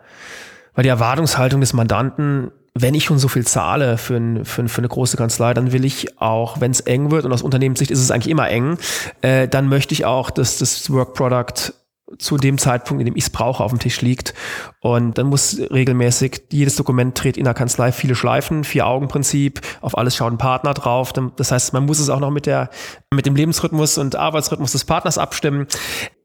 Weil 0.74 0.82
die 0.82 0.88
Erwartungshaltung 0.88 1.60
des 1.60 1.72
Mandanten 1.72 2.50
wenn 2.76 2.94
ich 2.94 3.04
schon 3.04 3.18
so 3.18 3.28
viel 3.28 3.46
zahle 3.46 3.98
für, 3.98 4.16
ein, 4.16 4.44
für, 4.44 4.68
für 4.68 4.78
eine 4.78 4.88
große 4.88 5.16
Kanzlei, 5.16 5.54
dann 5.54 5.70
will 5.70 5.84
ich 5.84 6.20
auch, 6.20 6.60
wenn 6.60 6.72
es 6.72 6.80
eng 6.80 7.12
wird, 7.12 7.24
und 7.24 7.32
aus 7.32 7.42
Unternehmenssicht 7.42 7.92
ist 7.92 8.00
es 8.00 8.10
eigentlich 8.10 8.30
immer 8.30 8.50
eng, 8.50 8.78
äh, 9.22 9.46
dann 9.46 9.68
möchte 9.68 9.94
ich 9.94 10.04
auch, 10.04 10.30
dass 10.30 10.58
das 10.58 10.90
Work 10.90 11.14
Product 11.14 11.72
zu 12.18 12.36
dem 12.36 12.58
Zeitpunkt, 12.58 13.00
in 13.00 13.06
dem 13.06 13.16
ich 13.16 13.24
es 13.24 13.30
brauche, 13.30 13.62
auf 13.62 13.70
dem 13.70 13.78
Tisch 13.78 14.00
liegt. 14.00 14.34
Und 14.80 15.18
dann 15.18 15.26
muss 15.26 15.58
regelmäßig 15.58 16.44
jedes 16.52 16.76
Dokument 16.76 17.20
dreht 17.22 17.36
in 17.36 17.44
der 17.44 17.54
Kanzlei 17.54 17.92
viele 17.92 18.14
Schleifen, 18.14 18.64
Vier-Augen-Prinzip, 18.64 19.60
auf 19.80 19.96
alles 19.96 20.16
schaut 20.16 20.32
ein 20.32 20.38
Partner 20.38 20.74
drauf. 20.74 21.12
Das 21.12 21.52
heißt, 21.52 21.72
man 21.72 21.86
muss 21.86 21.98
es 21.98 22.08
auch 22.08 22.20
noch 22.20 22.30
mit 22.30 22.46
der, 22.46 22.70
mit 23.12 23.26
dem 23.26 23.36
Lebensrhythmus 23.36 23.98
und 23.98 24.16
Arbeitsrhythmus 24.16 24.72
des 24.72 24.84
Partners 24.84 25.18
abstimmen. 25.18 25.66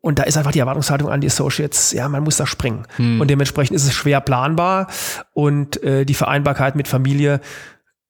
Und 0.01 0.19
da 0.19 0.23
ist 0.23 0.37
einfach 0.37 0.51
die 0.51 0.59
Erwartungshaltung 0.59 1.09
an 1.09 1.21
die 1.21 1.27
Associates, 1.27 1.91
ja, 1.91 2.07
man 2.07 2.23
muss 2.23 2.37
da 2.37 2.47
springen. 2.47 2.85
Hm. 2.95 3.19
Und 3.19 3.29
dementsprechend 3.29 3.75
ist 3.75 3.85
es 3.85 3.93
schwer 3.93 4.21
planbar 4.21 4.87
und 5.33 5.81
äh, 5.83 6.05
die 6.05 6.13
Vereinbarkeit 6.13 6.75
mit 6.75 6.87
Familie 6.87 7.41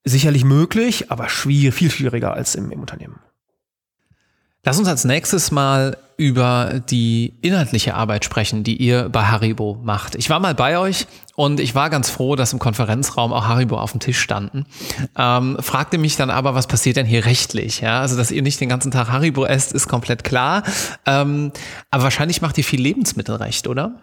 sicherlich 0.04 0.44
möglich, 0.44 1.10
aber 1.10 1.28
schwierig, 1.28 1.74
viel 1.74 1.90
schwieriger 1.90 2.32
als 2.32 2.54
im, 2.54 2.70
im 2.70 2.80
Unternehmen. 2.80 3.20
Lass 4.62 4.78
uns 4.78 4.88
als 4.88 5.04
nächstes 5.04 5.50
mal 5.50 5.96
über 6.18 6.82
die 6.90 7.32
inhaltliche 7.40 7.94
Arbeit 7.94 8.26
sprechen, 8.26 8.62
die 8.62 8.76
ihr 8.76 9.08
bei 9.08 9.22
Haribo 9.22 9.80
macht. 9.82 10.16
Ich 10.16 10.28
war 10.28 10.38
mal 10.38 10.54
bei 10.54 10.78
euch 10.78 11.06
und 11.34 11.60
ich 11.60 11.74
war 11.74 11.88
ganz 11.88 12.10
froh, 12.10 12.36
dass 12.36 12.52
im 12.52 12.58
Konferenzraum 12.58 13.32
auch 13.32 13.46
Haribo 13.46 13.78
auf 13.78 13.92
dem 13.92 14.00
Tisch 14.00 14.20
standen. 14.20 14.66
Ähm, 15.16 15.56
fragte 15.60 15.96
mich 15.96 16.16
dann 16.16 16.28
aber, 16.28 16.54
was 16.54 16.66
passiert 16.66 16.96
denn 16.96 17.06
hier 17.06 17.24
rechtlich? 17.24 17.80
Ja, 17.80 18.02
also 18.02 18.18
dass 18.18 18.30
ihr 18.30 18.42
nicht 18.42 18.60
den 18.60 18.68
ganzen 18.68 18.90
Tag 18.90 19.08
Haribo 19.08 19.46
esst, 19.46 19.72
ist 19.72 19.88
komplett 19.88 20.22
klar. 20.22 20.62
Ähm, 21.06 21.52
aber 21.90 22.02
wahrscheinlich 22.02 22.42
macht 22.42 22.58
ihr 22.58 22.64
viel 22.64 22.82
Lebensmittelrecht, 22.82 23.66
oder? 23.66 23.98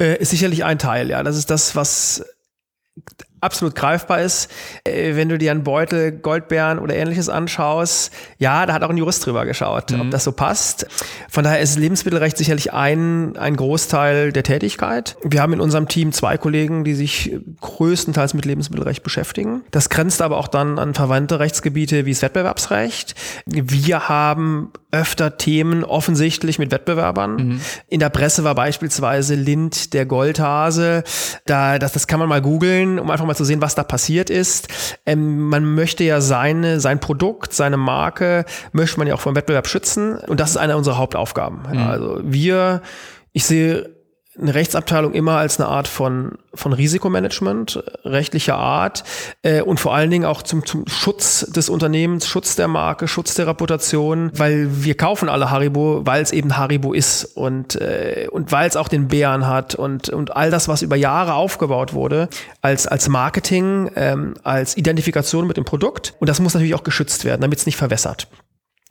Äh, 0.00 0.16
ist 0.22 0.30
sicherlich 0.30 0.64
ein 0.64 0.78
Teil, 0.78 1.10
ja. 1.10 1.22
Das 1.22 1.36
ist 1.36 1.50
das, 1.50 1.76
was 1.76 2.24
absolut 3.42 3.74
greifbar 3.74 4.20
ist. 4.20 4.50
Äh, 4.84 5.16
wenn 5.16 5.28
du 5.28 5.36
dir 5.36 5.50
einen 5.50 5.64
Beutel 5.64 6.12
Goldbeeren 6.12 6.78
oder 6.78 6.94
ähnliches 6.94 7.28
anschaust, 7.28 8.12
ja, 8.38 8.64
da 8.66 8.72
hat 8.72 8.82
auch 8.82 8.90
ein 8.90 8.96
Jurist 8.96 9.26
drüber 9.26 9.44
geschaut, 9.44 9.90
mhm. 9.90 10.00
ob 10.00 10.10
das 10.10 10.24
so 10.24 10.32
passt. 10.32 10.86
Von 11.28 11.44
daher 11.44 11.60
ist 11.60 11.78
Lebensmittelrecht 11.78 12.36
sicherlich 12.36 12.72
ein, 12.72 13.36
ein 13.36 13.56
Großteil 13.56 14.32
der 14.32 14.42
Tätigkeit. 14.42 15.16
Wir 15.22 15.42
haben 15.42 15.52
in 15.52 15.60
unserem 15.60 15.88
Team 15.88 16.12
zwei 16.12 16.38
Kollegen, 16.38 16.84
die 16.84 16.94
sich 16.94 17.36
größtenteils 17.60 18.34
mit 18.34 18.44
Lebensmittelrecht 18.44 19.02
beschäftigen. 19.02 19.62
Das 19.70 19.88
grenzt 19.88 20.22
aber 20.22 20.38
auch 20.38 20.48
dann 20.48 20.78
an 20.78 20.94
verwandte 20.94 21.40
Rechtsgebiete 21.40 22.06
wie 22.06 22.12
das 22.12 22.22
Wettbewerbsrecht. 22.22 23.14
Wir 23.46 24.08
haben 24.08 24.72
öfter 24.92 25.38
Themen 25.38 25.84
offensichtlich 25.84 26.58
mit 26.58 26.70
Wettbewerbern. 26.70 27.36
Mhm. 27.36 27.60
In 27.88 27.98
der 27.98 28.10
Presse 28.10 28.44
war 28.44 28.54
beispielsweise 28.54 29.34
Lind 29.34 29.94
der 29.94 30.04
Goldhase. 30.04 31.02
Da, 31.46 31.78
das, 31.78 31.92
das 31.92 32.06
kann 32.06 32.20
man 32.20 32.28
mal 32.28 32.42
googeln, 32.42 32.98
um 32.98 33.10
einfach 33.10 33.24
mal 33.24 33.34
zu 33.34 33.44
sehen, 33.44 33.62
was 33.62 33.74
da 33.74 33.84
passiert 33.84 34.28
ist. 34.28 34.68
Ähm, 35.06 35.48
man 35.48 35.74
möchte 35.74 36.04
ja 36.04 36.20
seine, 36.20 36.78
sein 36.78 37.00
Produkt, 37.00 37.54
seine 37.54 37.78
Marke, 37.78 38.44
möchte 38.72 38.98
man 38.98 39.08
ja 39.08 39.14
auch 39.14 39.20
vom 39.20 39.34
Wettbewerb 39.34 39.66
schützen. 39.66 40.16
Und 40.16 40.40
das 40.40 40.50
ist 40.50 40.56
eine 40.58 40.76
unserer 40.76 40.98
Hauptaufgaben. 40.98 41.62
Mhm. 41.72 41.78
Also 41.78 42.20
wir, 42.22 42.82
ich 43.32 43.44
sehe 43.44 44.01
eine 44.40 44.54
Rechtsabteilung 44.54 45.12
immer 45.12 45.36
als 45.36 45.60
eine 45.60 45.68
Art 45.68 45.86
von, 45.86 46.38
von 46.54 46.72
Risikomanagement, 46.72 47.82
rechtlicher 48.04 48.56
Art 48.56 49.04
äh, 49.42 49.60
und 49.60 49.78
vor 49.78 49.94
allen 49.94 50.10
Dingen 50.10 50.24
auch 50.24 50.42
zum, 50.42 50.64
zum 50.64 50.86
Schutz 50.88 51.40
des 51.50 51.68
Unternehmens, 51.68 52.26
Schutz 52.26 52.56
der 52.56 52.66
Marke, 52.66 53.08
Schutz 53.08 53.34
der 53.34 53.46
Reputation, 53.46 54.30
weil 54.34 54.84
wir 54.84 54.96
kaufen 54.96 55.28
alle 55.28 55.50
Haribo, 55.50 56.06
weil 56.06 56.22
es 56.22 56.32
eben 56.32 56.56
Haribo 56.56 56.94
ist 56.94 57.24
und, 57.36 57.76
äh, 57.76 58.26
und 58.30 58.52
weil 58.52 58.68
es 58.68 58.76
auch 58.76 58.88
den 58.88 59.08
Bären 59.08 59.46
hat 59.46 59.74
und, 59.74 60.08
und 60.08 60.34
all 60.34 60.50
das, 60.50 60.66
was 60.66 60.80
über 60.80 60.96
Jahre 60.96 61.34
aufgebaut 61.34 61.92
wurde, 61.92 62.28
als, 62.62 62.86
als 62.86 63.08
Marketing, 63.08 63.90
ähm, 63.96 64.34
als 64.42 64.78
Identifikation 64.78 65.46
mit 65.46 65.58
dem 65.58 65.66
Produkt. 65.66 66.14
Und 66.20 66.28
das 66.30 66.40
muss 66.40 66.54
natürlich 66.54 66.74
auch 66.74 66.84
geschützt 66.84 67.26
werden, 67.26 67.42
damit 67.42 67.58
es 67.58 67.66
nicht 67.66 67.76
verwässert. 67.76 68.28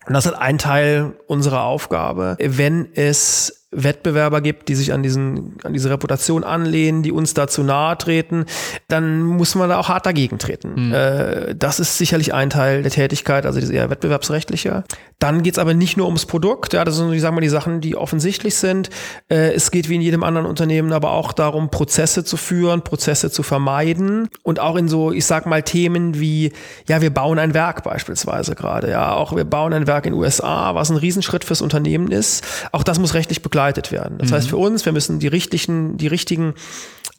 Und 0.06 0.13
das 0.13 0.25
ist 0.25 0.34
ein 0.34 0.58
Teil 0.60 1.13
unserer 1.27 1.63
Aufgabe. 1.63 2.36
Wenn 2.39 2.89
es 2.93 3.61
Wettbewerber 3.71 4.41
gibt, 4.41 4.67
die 4.67 4.75
sich 4.75 4.91
an 4.91 5.01
diesen, 5.01 5.55
an 5.63 5.71
diese 5.71 5.89
Reputation 5.89 6.43
anlehnen, 6.43 7.03
die 7.03 7.12
uns 7.12 7.34
dazu 7.34 7.63
nahe 7.63 7.97
treten, 7.97 8.45
dann 8.89 9.23
muss 9.23 9.55
man 9.55 9.69
da 9.69 9.79
auch 9.79 9.88
hart 9.88 10.05
dagegen 10.05 10.39
treten. 10.39 10.88
Mhm. 10.88 10.93
Äh, 10.93 11.55
das 11.55 11.79
ist 11.79 11.97
sicherlich 11.97 12.34
ein 12.34 12.49
Teil 12.49 12.81
der 12.81 12.91
Tätigkeit, 12.91 13.45
also 13.45 13.60
eher 13.60 13.89
wettbewerbsrechtliche. 13.89 14.84
Dann 15.19 15.41
geht's 15.41 15.57
aber 15.57 15.73
nicht 15.73 15.95
nur 15.95 16.07
ums 16.07 16.25
Produkt, 16.25 16.73
ja, 16.73 16.84
das 16.84 16.97
sind, 16.97 17.13
ich 17.13 17.21
sag 17.21 17.31
mal, 17.34 17.41
die 17.41 17.47
Sachen, 17.47 17.79
die 17.79 17.95
offensichtlich 17.95 18.55
sind. 18.55 18.89
Äh, 19.29 19.53
es 19.53 19.71
geht 19.71 19.88
wie 19.88 19.95
in 19.95 20.01
jedem 20.01 20.23
anderen 20.23 20.47
Unternehmen 20.47 20.91
aber 20.91 21.12
auch 21.12 21.31
darum, 21.31 21.69
Prozesse 21.69 22.25
zu 22.25 22.36
führen, 22.36 22.81
Prozesse 22.81 23.31
zu 23.31 23.41
vermeiden 23.41 24.27
und 24.43 24.60
auch 24.60 24.75
in 24.75 24.89
so, 24.89 25.13
ich 25.13 25.25
sag 25.25 25.45
mal, 25.45 25.63
Themen 25.63 26.19
wie, 26.19 26.51
ja, 26.89 27.01
wir 27.01 27.13
bauen 27.13 27.39
ein 27.39 27.53
Werk 27.53 27.84
beispielsweise 27.84 28.53
gerade, 28.55 28.89
ja, 28.89 29.13
auch 29.13 29.34
wir 29.34 29.45
bauen 29.45 29.71
ein 29.71 29.88
Werk 29.88 30.05
in 30.05 30.12
den 30.12 30.19
USA, 30.19 30.75
was 30.75 30.89
ein 30.89 30.97
Riesenschritt 30.97 31.45
fürs 31.45 31.62
Unternehmen 31.62 32.12
ist. 32.12 32.43
Auch 32.73 32.84
das 32.84 32.99
muss 32.99 33.13
rechtlich 33.13 33.41
begleitet 33.41 33.61
begleitet 33.62 33.91
werden. 33.91 34.17
Das 34.17 34.30
mhm. 34.30 34.36
heißt 34.36 34.50
für 34.50 34.58
uns, 34.58 34.86
wir 34.86 34.91
müssen 34.91 35.19
die 35.19 35.28
richtigen, 35.28 35.97
die 35.97 36.08
richtigen 36.08 36.56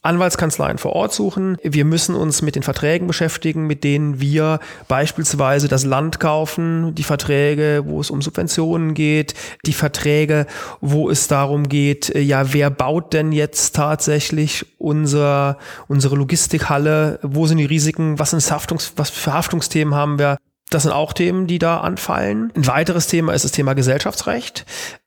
Anwaltskanzleien 0.03 0.79
vor 0.79 0.95
Ort 0.95 1.13
suchen. 1.13 1.57
Wir 1.63 1.85
müssen 1.85 2.17
uns 2.17 2.43
mit 2.43 2.57
den 2.57 2.65
Verträgen 2.65 3.07
beschäftigen, 3.07 3.69
mit 3.69 3.85
denen 3.85 4.21
wir 4.21 4.59
beispielsweise 4.89 5.69
das 5.69 5.85
Land 5.85 6.19
kaufen, 6.19 6.93
die 6.97 7.05
Verträge, 7.05 7.85
wo 7.87 8.01
es 8.01 8.11
um 8.11 8.21
Subventionen 8.21 8.95
geht, 8.95 9.35
die 9.65 9.73
Verträge, 9.73 10.47
wo 10.81 11.09
es 11.09 11.29
darum 11.29 11.69
geht, 11.69 12.13
äh, 12.13 12.21
ja, 12.21 12.53
wer 12.53 12.71
baut 12.71 13.13
denn 13.13 13.31
jetzt 13.31 13.77
tatsächlich 13.77 14.67
unser, 14.79 15.59
unsere 15.87 16.17
Logistikhalle, 16.17 17.21
wo 17.23 17.47
sind 17.47 17.59
die 17.59 17.65
Risiken, 17.65 18.19
was 18.19 18.31
sind 18.31 18.51
Haftungs, 18.51 18.95
was 18.97 19.11
für 19.11 19.33
Haftungsthemen 19.33 19.95
haben 19.95 20.19
wir? 20.19 20.39
Das 20.71 20.85
sind 20.85 20.93
auch 20.93 21.13
Themen, 21.13 21.47
die 21.47 21.59
da 21.59 21.79
anfallen. 21.79 22.51
Ein 22.57 22.67
weiteres 22.67 23.07
Thema 23.07 23.35
ist 23.35 23.45
das 23.45 23.53
Thema 23.53 23.75
Gesellschaftsrecht. 23.75 24.65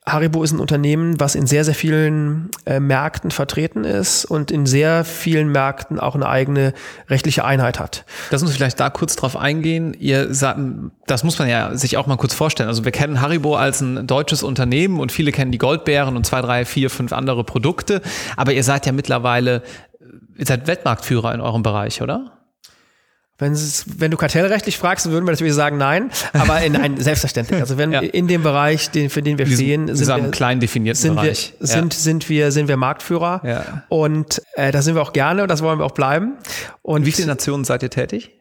Haribo 0.08 0.44
ist 0.44 0.52
ein 0.52 0.60
Unternehmen, 0.60 1.20
was 1.20 1.34
in 1.34 1.48
sehr, 1.48 1.66
sehr 1.66 1.74
vielen 1.74 2.52
äh, 2.66 2.80
Märkten 2.80 3.32
vertreten 3.32 3.84
ist 3.86 4.26
und 4.26 4.52
in 4.52 4.68
sehr 4.68 5.04
vielen 5.04 5.52
Märkten 5.52 6.00
auch 6.00 6.14
eine 6.14 6.30
eigene 6.30 6.74
rechtliche 7.10 7.44
Einheit 7.44 7.80
hat. 7.80 8.06
Lass 8.30 8.44
uns 8.44 8.52
vielleicht 8.52 8.80
da 8.80 8.92
kurz 8.92 9.16
drauf 9.16 9.36
eingehen. 9.36 9.96
Ihr 10.00 10.32
sagt, 10.32 10.60
das 11.08 11.24
muss 11.24 11.40
man 11.40 11.50
ja 11.50 11.76
sich 11.76 11.98
auch 11.98 12.06
mal 12.06 12.18
kurz 12.18 12.36
vorstellen. 12.36 12.70
Also 12.70 12.86
wir 12.86 12.92
kennen 12.92 13.20
Haribo 13.20 13.56
als 13.56 13.82
ein 13.82 14.06
deutsches 14.06 14.44
Unternehmen 14.44 15.00
und 15.00 15.12
viele 15.12 15.32
kennen 15.32 15.52
die 15.52 15.58
Goldbeeren 15.58 16.16
und 16.16 16.24
zwei, 16.24 16.42
drei, 16.42 16.66
vier, 16.66 16.92
fünf 16.92 17.12
andere 17.12 17.44
Produkte. 17.44 18.04
Aber 18.38 18.54
ihr 18.54 18.64
seid 18.64 18.86
ja 18.86 18.92
mittlerweile, 18.92 19.64
ihr 20.38 20.46
seid 20.46 20.68
Weltmarktführer 20.68 21.34
in 21.34 21.42
eurem 21.42 21.64
Bereich, 21.64 22.04
oder? 22.04 22.35
Wenn, 23.38 23.54
wenn 23.54 24.12
du 24.12 24.18
kartellrechtlich 24.18 24.78
fragst, 24.78 25.10
würden 25.10 25.26
wir 25.26 25.32
natürlich 25.32 25.54
sagen 25.54 25.78
nein, 25.78 26.10
aber 26.32 26.62
in 26.62 26.78
ein 26.78 26.98
selbstverständlich. 27.02 27.60
Also 27.60 27.78
wenn 27.78 27.92
ja. 27.92 28.00
in 28.00 28.30
dem 28.30 28.44
Bereich, 28.44 28.92
den, 28.92 29.10
für 29.10 29.22
den 29.22 29.38
wir 29.38 29.46
stehen, 29.46 29.94
sind 29.94 30.08
wir 30.08 30.32
klein 30.32 30.62
definierten 30.62 31.02
sind 31.02 31.16
Bereich. 31.16 31.54
Wir, 31.60 31.68
sind, 31.68 31.94
ja. 31.94 32.00
sind 32.00 32.30
wir 32.30 32.52
sind 32.54 32.70
wir 32.70 32.78
Marktführer 32.78 33.42
ja. 33.44 33.84
und 33.90 34.42
äh, 34.54 34.72
da 34.72 34.82
sind 34.82 34.96
wir 34.96 35.02
auch 35.02 35.12
gerne 35.12 35.42
und 35.44 35.50
das 35.50 35.62
wollen 35.62 35.80
wir 35.80 35.86
auch 35.86 35.92
bleiben. 35.92 36.38
Und 36.82 37.06
wie 37.06 37.12
viele 37.12 37.28
Nationen 37.28 37.66
seid 37.66 37.84
ihr 37.84 37.90
tätig? 37.90 38.32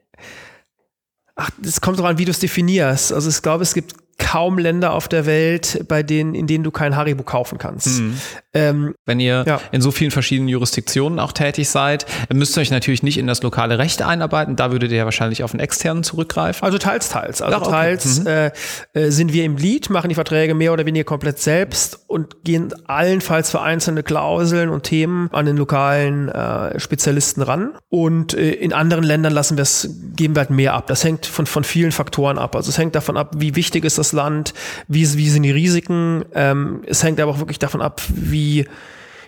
Ach, 1.35 1.51
es 1.65 1.81
kommt 1.81 1.99
darauf 1.99 2.11
an, 2.11 2.19
wie 2.19 2.25
du 2.25 2.31
es 2.31 2.39
definierst. 2.39 3.13
Also 3.13 3.29
ich 3.29 3.43
glaube, 3.43 3.65
es 3.65 3.75
gibt 3.75 3.97
kaum 4.19 4.59
Länder 4.59 4.93
auf 4.93 5.09
der 5.09 5.27
Welt, 5.27 5.85
bei 5.89 6.03
denen, 6.03 6.35
in 6.35 6.47
denen 6.47 6.65
du 6.65 6.71
kein 6.71 6.97
Haribo 6.97 7.23
kaufen 7.23 7.59
kannst. 7.59 8.01
Mhm. 8.01 8.21
Ähm, 8.53 8.95
Wenn 9.05 9.21
ihr 9.21 9.45
ja. 9.47 9.61
in 9.73 9.81
so 9.81 9.91
vielen 9.91 10.11
verschiedenen 10.11 10.49
Jurisdiktionen 10.49 11.19
auch 11.19 11.33
tätig 11.33 11.69
seid, 11.69 12.07
müsst 12.33 12.57
ihr 12.57 12.61
euch 12.61 12.71
natürlich 12.71 13.03
nicht 13.03 13.19
in 13.19 13.27
das 13.27 13.43
lokale 13.43 13.79
Recht 13.79 14.03
einarbeiten. 14.03 14.57
Da 14.57 14.71
würdet 14.71 14.93
ihr 14.93 14.99
ja 14.99 15.05
wahrscheinlich 15.05 15.43
auf 15.43 15.53
einen 15.53 15.61
externen 15.61 16.05
zurückgreifen. 16.05 16.65
Also 16.65 16.79
teils, 16.79 17.09
teils. 17.09 17.43
Also 17.43 17.57
Ach, 17.57 17.63
okay. 17.63 17.71
teils 17.71 18.21
mhm. 18.21 18.27
äh, 18.27 18.51
äh, 18.93 19.11
sind 19.11 19.33
wir 19.33 19.45
im 19.45 19.57
Lead, 19.57 19.91
machen 19.91 20.09
die 20.09 20.15
Verträge 20.15 20.55
mehr 20.55 20.73
oder 20.73 20.87
weniger 20.87 21.05
komplett 21.05 21.41
selbst 21.41 21.99
und 22.07 22.45
gehen 22.45 22.73
allenfalls 22.87 23.51
für 23.51 23.61
einzelne 23.61 24.03
Klauseln 24.03 24.69
und 24.69 24.85
Themen 24.85 25.29
an 25.33 25.47
den 25.47 25.57
lokalen 25.57 26.29
äh, 26.29 26.79
Spezialisten 26.79 27.43
ran. 27.43 27.73
Und 27.89 28.35
äh, 28.35 28.51
in 28.51 28.73
anderen 28.73 29.05
Ländern 29.05 29.33
lassen 29.33 29.57
wir 29.57 29.63
es, 29.63 29.89
geben 30.15 30.37
wir 30.37 30.41
halt 30.41 30.51
mehr 30.51 30.75
ab. 30.75 30.87
Das 30.87 31.03
hängt 31.03 31.27
von, 31.27 31.47
von 31.47 31.65
vielen 31.65 31.93
Faktoren 31.93 32.39
ab. 32.39 32.55
Also 32.55 32.69
es 32.71 32.79
hängt 32.79 32.95
davon 32.95 33.17
ab, 33.17 33.33
wie 33.37 33.57
wichtig 33.57 33.85
ist 33.85 33.99
das 33.99 34.04
Land, 34.13 34.55
wie, 34.89 35.13
wie 35.17 35.31
sind 35.31 35.43
die 35.43 35.51
Risiken. 35.51 36.25
Ähm, 36.35 36.83
es 36.87 37.03
hängt 37.03 37.21
aber 37.21 37.33
auch 37.33 37.39
wirklich 37.39 37.59
davon 37.59 37.81
ab, 37.81 38.03
wie, 38.09 38.67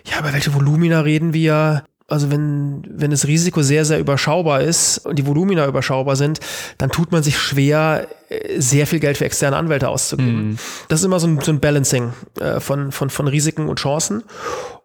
ja, 0.05 0.19
über 0.19 0.33
welche 0.33 0.53
Volumina 0.53 1.01
reden 1.01 1.33
wir. 1.33 1.83
Also 2.09 2.31
wenn, 2.31 2.83
wenn 2.89 3.11
das 3.11 3.27
Risiko 3.27 3.61
sehr, 3.61 3.83
sehr 3.83 3.99
überschaubar 3.99 4.61
ist 4.61 4.99
und 4.99 5.19
die 5.19 5.25
Volumina 5.25 5.67
überschaubar 5.67 6.15
sind, 6.15 6.39
dann 6.77 6.89
tut 6.89 7.11
man 7.11 7.21
sich 7.21 7.37
schwer, 7.37 8.07
äh, 8.29 8.61
sehr 8.61 8.87
viel 8.87 8.99
Geld 8.99 9.17
für 9.17 9.25
externe 9.25 9.57
Anwälte 9.57 9.89
auszugeben. 9.89 10.51
Mhm. 10.51 10.57
Das 10.87 11.01
ist 11.01 11.05
immer 11.05 11.19
so 11.19 11.27
ein, 11.27 11.41
so 11.41 11.51
ein 11.51 11.59
Balancing 11.59 12.13
äh, 12.39 12.61
von, 12.61 12.93
von, 12.93 13.09
von 13.09 13.27
Risiken 13.27 13.67
und 13.67 13.79
Chancen. 13.79 14.23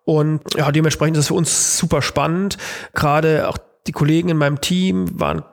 Und 0.05 0.40
ja, 0.57 0.72
dementsprechend 0.72 1.16
ist 1.16 1.24
es 1.24 1.28
für 1.28 1.35
uns 1.35 1.78
super 1.78 2.02
spannend. 2.02 2.59
Gerade 2.92 3.48
auch 3.48 3.59
die 3.87 3.92
Kollegen 3.92 4.28
in 4.28 4.37
meinem 4.37 4.61
Team 4.61 5.09
waren 5.20 5.44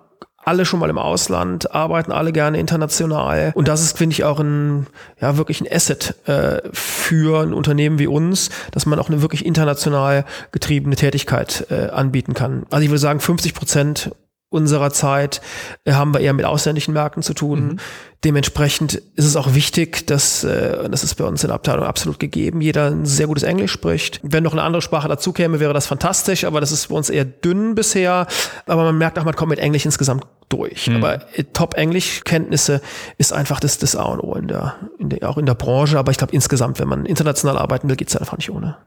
alle 0.50 0.66
schon 0.66 0.80
mal 0.80 0.90
im 0.90 0.98
Ausland, 0.98 1.76
arbeiten 1.76 2.12
alle 2.12 2.32
gerne 2.32 2.60
international. 2.60 3.52
Und 3.54 3.68
das 3.68 3.84
ist, 3.84 3.96
finde 3.98 4.14
ich, 4.14 4.24
auch 4.24 4.40
ein, 4.40 4.88
ja, 5.22 5.38
wirklich 5.38 5.62
ein 5.62 5.68
Asset 5.72 6.16
äh, 6.26 6.62
für 6.74 7.44
ein 7.44 7.54
Unternehmen 7.54 8.00
wie 8.00 8.08
uns, 8.08 8.50
dass 8.72 8.88
man 8.88 8.98
auch 8.98 9.10
eine 9.10 9.22
wirklich 9.22 9.46
international 9.46 10.26
getriebene 10.52 10.96
Tätigkeit 10.96 11.68
äh, 11.70 11.90
anbieten 11.90 12.34
kann. 12.34 12.66
Also 12.72 12.84
ich 12.84 12.90
würde 12.90 13.00
sagen, 13.00 13.20
50 13.20 13.54
Prozent 13.54 14.12
unserer 14.50 14.92
Zeit 14.92 15.42
äh, 15.86 15.94
haben 15.94 16.14
wir 16.14 16.22
eher 16.22 16.34
mit 16.34 16.46
ausländischen 16.46 16.94
Märkten 16.94 17.24
zu 17.24 17.34
tun. 17.34 17.60
Mhm. 17.60 17.78
Dementsprechend 18.24 18.96
ist 19.16 19.26
es 19.26 19.36
auch 19.36 19.54
wichtig, 19.54 20.08
dass, 20.08 20.44
äh, 20.44 20.90
das 20.90 21.04
ist 21.04 21.16
bei 21.16 21.24
uns 21.24 21.44
in 21.44 21.48
der 21.48 21.56
Abteilung 21.56 21.86
absolut 21.86 22.20
gegeben, 22.20 22.60
jeder 22.60 22.88
ein 22.88 23.06
sehr 23.06 23.28
gutes 23.28 23.44
Englisch 23.44 23.72
spricht. 23.72 24.20
Wenn 24.24 24.44
noch 24.44 24.52
eine 24.52 24.64
andere 24.64 24.82
Sprache 24.82 25.08
dazu 25.08 25.32
käme, 25.32 25.60
wäre 25.60 25.74
das 25.74 25.88
fantastisch, 25.88 26.44
aber 26.44 26.60
das 26.60 26.72
ist 26.72 26.88
bei 26.88 26.96
uns 26.96 27.10
eher 27.10 27.26
dünn 27.26 27.76
bisher. 27.76 28.28
Aber 28.66 28.84
man 28.84 28.98
merkt 28.98 29.18
auch, 29.20 29.24
man 29.24 29.36
kommt 29.36 29.52
mit 29.52 29.60
Englisch 29.60 29.86
insgesamt 29.86 30.26
durch. 30.50 30.88
Mhm. 30.88 30.98
Aber 30.98 31.38
äh, 31.38 31.44
Top-Englisch-Kenntnisse 31.54 32.82
ist 33.18 33.32
einfach 33.32 33.60
das, 33.60 33.78
das 33.78 33.96
A 33.96 34.04
und 34.04 34.20
O 34.20 34.34
in 34.34 34.48
der, 34.48 34.76
in 34.98 35.10
der, 35.10 35.30
auch 35.30 35.38
in 35.38 35.46
der 35.46 35.56
Branche. 35.56 35.98
Aber 35.98 36.12
ich 36.12 36.18
glaube 36.18 36.34
insgesamt, 36.34 36.80
wenn 36.80 36.88
man 36.88 37.06
international 37.06 37.58
arbeiten 37.58 37.88
will, 37.88 37.96
geht 37.96 38.10
es 38.10 38.18
einfach 38.18 38.38
nicht 38.38 38.50
ohne. 38.50 38.78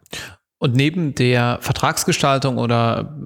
Und 0.58 0.76
neben 0.76 1.14
der 1.14 1.58
Vertragsgestaltung 1.60 2.58
oder 2.58 3.16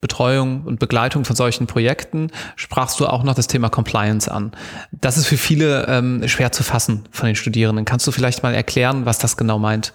Betreuung 0.00 0.62
und 0.64 0.80
Begleitung 0.80 1.26
von 1.26 1.36
solchen 1.36 1.66
Projekten 1.66 2.30
sprachst 2.56 2.98
du 3.00 3.06
auch 3.06 3.22
noch 3.22 3.34
das 3.34 3.48
Thema 3.48 3.68
Compliance 3.68 4.32
an. 4.32 4.52
Das 4.92 5.18
ist 5.18 5.26
für 5.26 5.36
viele 5.36 5.86
ähm, 5.88 6.26
schwer 6.26 6.52
zu 6.52 6.62
fassen 6.62 7.04
von 7.10 7.26
den 7.26 7.36
Studierenden. 7.36 7.84
Kannst 7.84 8.06
du 8.06 8.12
vielleicht 8.12 8.42
mal 8.42 8.54
erklären, 8.54 9.04
was 9.04 9.18
das 9.18 9.36
genau 9.36 9.58
meint? 9.58 9.92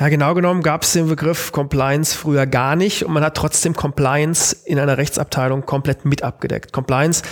Ja, 0.00 0.08
genau 0.08 0.32
genommen 0.32 0.62
gab 0.62 0.82
es 0.82 0.94
den 0.94 1.08
Begriff 1.08 1.52
Compliance 1.52 2.16
früher 2.16 2.46
gar 2.46 2.74
nicht 2.74 3.04
und 3.04 3.12
man 3.12 3.22
hat 3.22 3.36
trotzdem 3.36 3.74
Compliance 3.74 4.56
in 4.64 4.78
einer 4.78 4.96
Rechtsabteilung 4.96 5.66
komplett 5.66 6.06
mit 6.06 6.22
abgedeckt. 6.22 6.72
Compliance 6.72 7.22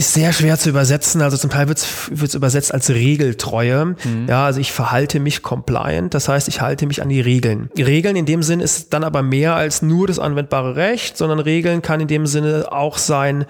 ist 0.00 0.14
sehr 0.14 0.32
schwer 0.32 0.58
zu 0.58 0.70
übersetzen. 0.70 1.20
Also 1.20 1.36
zum 1.36 1.50
Teil 1.50 1.68
wird 1.68 1.78
es 1.78 2.34
übersetzt 2.34 2.72
als 2.72 2.88
Regeltreue. 2.88 3.84
Mhm. 3.84 4.26
Ja, 4.28 4.46
also 4.46 4.58
ich 4.58 4.72
verhalte 4.72 5.20
mich 5.20 5.42
compliant. 5.42 6.14
Das 6.14 6.26
heißt, 6.26 6.48
ich 6.48 6.62
halte 6.62 6.86
mich 6.86 7.02
an 7.02 7.10
die 7.10 7.20
Regeln. 7.20 7.70
Regeln 7.76 8.16
in 8.16 8.24
dem 8.24 8.42
Sinn 8.42 8.60
ist 8.60 8.94
dann 8.94 9.04
aber 9.04 9.22
mehr 9.22 9.54
als 9.54 9.82
nur 9.82 10.06
das 10.06 10.18
anwendbare 10.18 10.74
Recht, 10.74 11.18
sondern 11.18 11.38
Regeln 11.38 11.82
kann 11.82 12.00
in 12.00 12.08
dem 12.08 12.26
Sinne 12.26 12.72
auch 12.72 12.96
sein, 12.96 13.44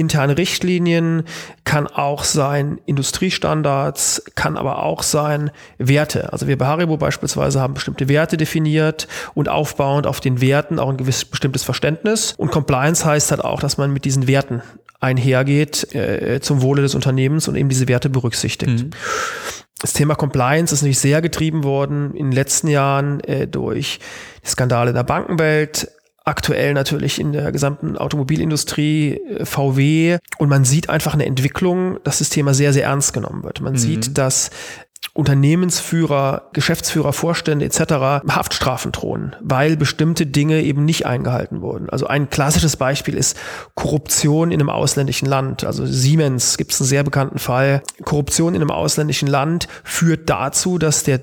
interne 0.00 0.38
Richtlinien, 0.38 1.24
kann 1.64 1.86
auch 1.86 2.24
sein 2.24 2.78
Industriestandards, 2.86 4.22
kann 4.34 4.56
aber 4.56 4.82
auch 4.82 5.02
sein 5.02 5.50
Werte. 5.78 6.32
Also 6.32 6.46
wir 6.46 6.58
bei 6.58 6.66
Haribo 6.66 6.96
beispielsweise 6.96 7.60
haben 7.60 7.74
bestimmte 7.74 8.08
Werte 8.08 8.36
definiert 8.36 9.08
und 9.34 9.48
aufbauend 9.48 10.06
auf 10.06 10.20
den 10.20 10.40
Werten 10.40 10.78
auch 10.78 10.88
ein 10.88 10.96
gewisses 10.96 11.24
bestimmtes 11.24 11.62
Verständnis. 11.62 12.34
Und 12.36 12.50
Compliance 12.50 13.04
heißt 13.04 13.30
halt 13.30 13.44
auch, 13.44 13.60
dass 13.60 13.78
man 13.78 13.92
mit 13.92 14.04
diesen 14.04 14.26
Werten 14.26 14.62
einhergeht 15.00 15.94
äh, 15.94 16.40
zum 16.40 16.62
Wohle 16.62 16.82
des 16.82 16.94
Unternehmens 16.94 17.48
und 17.48 17.54
eben 17.54 17.68
diese 17.68 17.88
Werte 17.88 18.10
berücksichtigt. 18.10 18.84
Mhm. 18.84 18.90
Das 19.80 19.92
Thema 19.92 20.16
Compliance 20.16 20.74
ist 20.74 20.82
natürlich 20.82 20.98
sehr 20.98 21.22
getrieben 21.22 21.62
worden 21.62 22.12
in 22.14 22.26
den 22.26 22.32
letzten 22.32 22.66
Jahren 22.66 23.20
äh, 23.20 23.46
durch 23.46 24.00
die 24.44 24.48
Skandale 24.48 24.92
der 24.92 25.04
Bankenwelt, 25.04 25.88
aktuell 26.28 26.74
natürlich 26.74 27.18
in 27.18 27.32
der 27.32 27.50
gesamten 27.52 27.96
Automobilindustrie, 27.96 29.14
äh, 29.14 29.44
VW. 29.44 30.18
Und 30.38 30.48
man 30.48 30.64
sieht 30.64 30.90
einfach 30.90 31.14
eine 31.14 31.26
Entwicklung, 31.26 31.98
dass 32.04 32.18
das 32.18 32.30
Thema 32.30 32.54
sehr, 32.54 32.72
sehr 32.72 32.84
ernst 32.84 33.12
genommen 33.12 33.42
wird. 33.42 33.60
Man 33.60 33.72
mhm. 33.72 33.78
sieht, 33.78 34.18
dass 34.18 34.50
Unternehmensführer, 35.14 36.50
Geschäftsführer, 36.52 37.12
Vorstände 37.12 37.64
etc. 37.64 38.24
Haftstrafen 38.28 38.92
drohen, 38.92 39.34
weil 39.40 39.76
bestimmte 39.76 40.26
Dinge 40.26 40.62
eben 40.62 40.84
nicht 40.84 41.06
eingehalten 41.06 41.60
wurden. 41.60 41.88
Also 41.90 42.06
ein 42.06 42.30
klassisches 42.30 42.76
Beispiel 42.76 43.14
ist 43.14 43.36
Korruption 43.74 44.52
in 44.52 44.60
einem 44.60 44.70
ausländischen 44.70 45.26
Land. 45.26 45.64
Also 45.64 45.86
Siemens 45.86 46.56
gibt 46.56 46.72
es 46.72 46.80
einen 46.80 46.88
sehr 46.88 47.02
bekannten 47.02 47.38
Fall. 47.38 47.82
Korruption 48.04 48.54
in 48.54 48.60
einem 48.60 48.70
ausländischen 48.70 49.28
Land 49.28 49.66
führt 49.82 50.30
dazu, 50.30 50.78
dass 50.78 51.02
der 51.02 51.20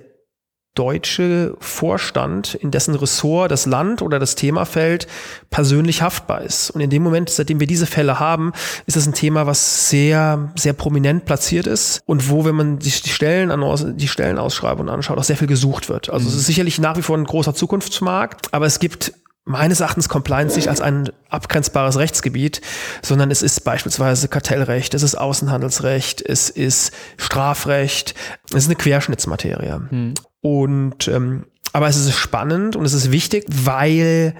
deutsche 0.75 1.55
Vorstand, 1.59 2.53
in 2.55 2.69
dessen 2.69 2.95
Ressort 2.95 3.49
das 3.49 3.65
Land 3.65 4.01
oder 4.01 4.19
das 4.19 4.35
Thema 4.35 4.65
fällt, 4.65 5.07
persönlich 5.49 6.01
haftbar 6.01 6.41
ist. 6.41 6.69
Und 6.69 6.81
in 6.81 6.89
dem 6.89 7.01
Moment, 7.01 7.29
seitdem 7.29 7.59
wir 7.59 7.67
diese 7.67 7.85
Fälle 7.85 8.19
haben, 8.19 8.51
ist 8.85 8.97
das 8.97 9.07
ein 9.07 9.13
Thema, 9.13 9.47
was 9.47 9.89
sehr, 9.89 10.51
sehr 10.55 10.73
prominent 10.73 11.25
platziert 11.25 11.65
ist 11.65 12.01
und 12.05 12.29
wo, 12.29 12.45
wenn 12.45 12.55
man 12.55 12.81
sich 12.81 13.01
die 13.01 13.09
Stellen 13.09 13.51
die 13.97 14.07
Stellenausschreibungen 14.07 14.93
anschaut, 14.93 15.17
auch 15.17 15.23
sehr 15.23 15.37
viel 15.37 15.47
gesucht 15.47 15.89
wird. 15.89 16.09
Also 16.09 16.25
mhm. 16.25 16.33
es 16.33 16.39
ist 16.41 16.45
sicherlich 16.45 16.77
nach 16.79 16.97
wie 16.97 17.01
vor 17.01 17.17
ein 17.17 17.23
großer 17.23 17.55
Zukunftsmarkt, 17.55 18.53
aber 18.53 18.65
es 18.65 18.79
gibt 18.79 19.13
meines 19.45 19.79
Erachtens 19.79 20.09
Compliance 20.09 20.55
nicht 20.55 20.67
als 20.67 20.81
ein 20.81 21.11
abgrenzbares 21.29 21.97
Rechtsgebiet, 21.97 22.61
sondern 23.03 23.29
es 23.29 23.43
ist 23.43 23.63
beispielsweise 23.63 24.27
Kartellrecht, 24.27 24.93
es 24.95 25.03
ist 25.03 25.15
Außenhandelsrecht, 25.15 26.21
es 26.21 26.49
ist 26.49 26.91
Strafrecht, 27.17 28.15
es 28.49 28.63
ist 28.63 28.67
eine 28.67 28.75
Querschnittsmaterie. 28.75 29.81
Hm. 29.89 30.13
Und 30.41 31.07
ähm, 31.07 31.45
aber 31.73 31.87
es 31.87 31.97
ist 31.97 32.15
spannend 32.15 32.75
und 32.75 32.85
es 32.85 32.93
ist 32.93 33.11
wichtig, 33.11 33.45
weil 33.49 34.33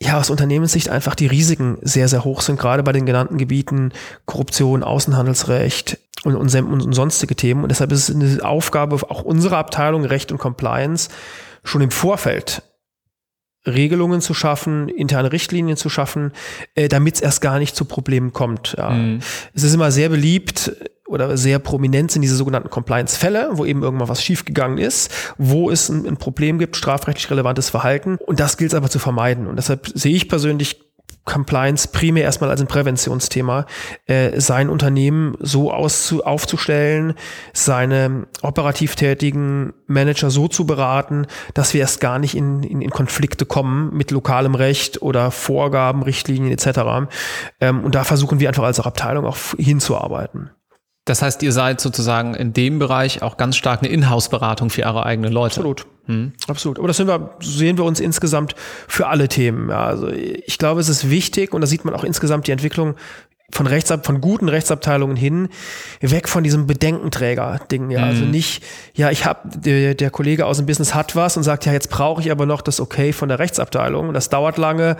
ja 0.00 0.18
aus 0.18 0.30
Unternehmenssicht 0.30 0.90
einfach 0.90 1.14
die 1.14 1.26
Risiken 1.26 1.78
sehr, 1.80 2.06
sehr 2.06 2.22
hoch 2.22 2.42
sind, 2.42 2.58
gerade 2.58 2.82
bei 2.82 2.92
den 2.92 3.06
genannten 3.06 3.38
Gebieten 3.38 3.92
Korruption, 4.26 4.82
Außenhandelsrecht 4.82 5.98
und, 6.24 6.36
und, 6.36 6.54
und 6.54 6.92
sonstige 6.92 7.34
Themen. 7.34 7.62
Und 7.62 7.70
deshalb 7.70 7.92
ist 7.92 8.08
es 8.08 8.14
eine 8.14 8.44
Aufgabe 8.44 8.96
auch 9.10 9.22
unserer 9.22 9.56
Abteilung 9.56 10.04
Recht 10.04 10.30
und 10.30 10.38
Compliance 10.38 11.08
schon 11.64 11.80
im 11.80 11.90
Vorfeld 11.90 12.62
Regelungen 13.66 14.20
zu 14.20 14.34
schaffen, 14.34 14.88
interne 14.88 15.32
Richtlinien 15.32 15.76
zu 15.76 15.88
schaffen, 15.88 16.32
äh, 16.74 16.88
damit 16.88 17.16
es 17.16 17.20
erst 17.20 17.40
gar 17.40 17.58
nicht 17.58 17.76
zu 17.76 17.84
Problemen 17.84 18.32
kommt. 18.32 18.74
Ja. 18.78 18.90
Mhm. 18.90 19.20
Es 19.54 19.62
ist 19.62 19.74
immer 19.74 19.90
sehr 19.90 20.08
beliebt 20.08 20.72
oder 21.06 21.36
sehr 21.36 21.58
prominent 21.58 22.10
sind 22.10 22.22
diese 22.22 22.36
sogenannten 22.36 22.70
Compliance-Fälle, 22.70 23.50
wo 23.52 23.64
eben 23.64 23.82
irgendwann 23.82 24.08
was 24.08 24.22
schiefgegangen 24.22 24.78
ist, 24.78 25.10
wo 25.38 25.70
es 25.70 25.88
ein, 25.88 26.06
ein 26.06 26.16
Problem 26.16 26.58
gibt, 26.58 26.76
strafrechtlich 26.76 27.30
relevantes 27.30 27.70
Verhalten. 27.70 28.16
Und 28.26 28.40
das 28.40 28.56
gilt 28.56 28.72
es 28.72 28.76
aber 28.76 28.90
zu 28.90 28.98
vermeiden. 28.98 29.46
Und 29.46 29.56
deshalb 29.56 29.86
sehe 29.94 30.14
ich 30.14 30.28
persönlich 30.28 30.85
Compliance 31.26 31.88
primär 31.88 32.22
erstmal 32.22 32.50
als 32.50 32.60
ein 32.60 32.68
Präventionsthema, 32.68 33.66
äh, 34.06 34.40
sein 34.40 34.70
Unternehmen 34.70 35.36
so 35.40 35.72
auszu 35.72 36.24
aufzustellen, 36.24 37.14
seine 37.52 38.26
operativ 38.42 38.94
tätigen 38.94 39.74
Manager 39.86 40.30
so 40.30 40.48
zu 40.48 40.66
beraten, 40.66 41.26
dass 41.52 41.74
wir 41.74 41.82
erst 41.82 42.00
gar 42.00 42.18
nicht 42.18 42.34
in, 42.34 42.62
in, 42.62 42.80
in 42.80 42.90
Konflikte 42.90 43.44
kommen 43.44 43.94
mit 43.94 44.12
lokalem 44.12 44.54
Recht 44.54 45.02
oder 45.02 45.30
Vorgaben, 45.30 46.02
Richtlinien 46.02 46.52
etc. 46.52 47.10
Ähm, 47.60 47.84
und 47.84 47.94
da 47.94 48.04
versuchen 48.04 48.40
wir 48.40 48.48
einfach 48.48 48.64
als 48.64 48.80
Abteilung 48.80 49.26
auch 49.26 49.36
hinzuarbeiten. 49.58 50.50
Das 51.06 51.22
heißt, 51.22 51.42
ihr 51.44 51.52
seid 51.52 51.80
sozusagen 51.80 52.34
in 52.34 52.52
dem 52.52 52.78
Bereich 52.78 53.22
auch 53.22 53.36
ganz 53.36 53.56
stark 53.56 53.80
eine 53.80 53.88
Inhouse-Beratung 53.90 54.70
für 54.70 54.82
eure 54.82 55.06
eigenen 55.06 55.32
Leute. 55.32 55.60
Absolut. 55.60 55.86
Hm. 56.06 56.32
Absolut. 56.48 56.78
Aber 56.78 56.88
das 56.88 56.98
wir, 56.98 57.30
sehen 57.40 57.78
wir 57.78 57.84
uns 57.84 58.00
insgesamt 58.00 58.54
für 58.88 59.06
alle 59.06 59.28
Themen. 59.28 59.70
Ja, 59.70 59.86
also 59.86 60.08
ich 60.08 60.58
glaube, 60.58 60.80
es 60.80 60.88
ist 60.88 61.08
wichtig 61.08 61.54
und 61.54 61.60
da 61.60 61.66
sieht 61.66 61.84
man 61.84 61.94
auch 61.94 62.04
insgesamt 62.04 62.48
die 62.48 62.52
Entwicklung 62.52 62.96
von 63.52 63.68
Rechtsab 63.68 64.04
von 64.04 64.20
guten 64.20 64.48
Rechtsabteilungen 64.48 65.16
hin 65.16 65.48
weg 66.00 66.28
von 66.28 66.42
diesem 66.42 66.66
Bedenkenträger-Ding. 66.66 67.90
Ja, 67.90 68.00
also 68.00 68.08
mhm. 68.08 68.20
also 68.22 68.24
nicht, 68.24 68.64
ja, 68.94 69.10
ich 69.10 69.24
habe 69.24 69.48
der, 69.48 69.94
der 69.94 70.10
Kollege 70.10 70.46
aus 70.46 70.56
dem 70.56 70.66
Business 70.66 70.94
hat 70.94 71.14
was 71.14 71.36
und 71.36 71.44
sagt, 71.44 71.64
ja, 71.66 71.72
jetzt 71.72 71.88
brauche 71.90 72.20
ich 72.20 72.32
aber 72.32 72.46
noch 72.46 72.62
das 72.62 72.80
Okay 72.80 73.12
von 73.12 73.28
der 73.28 73.38
Rechtsabteilung. 73.38 74.12
Das 74.12 74.28
dauert 74.28 74.58
lange 74.58 74.96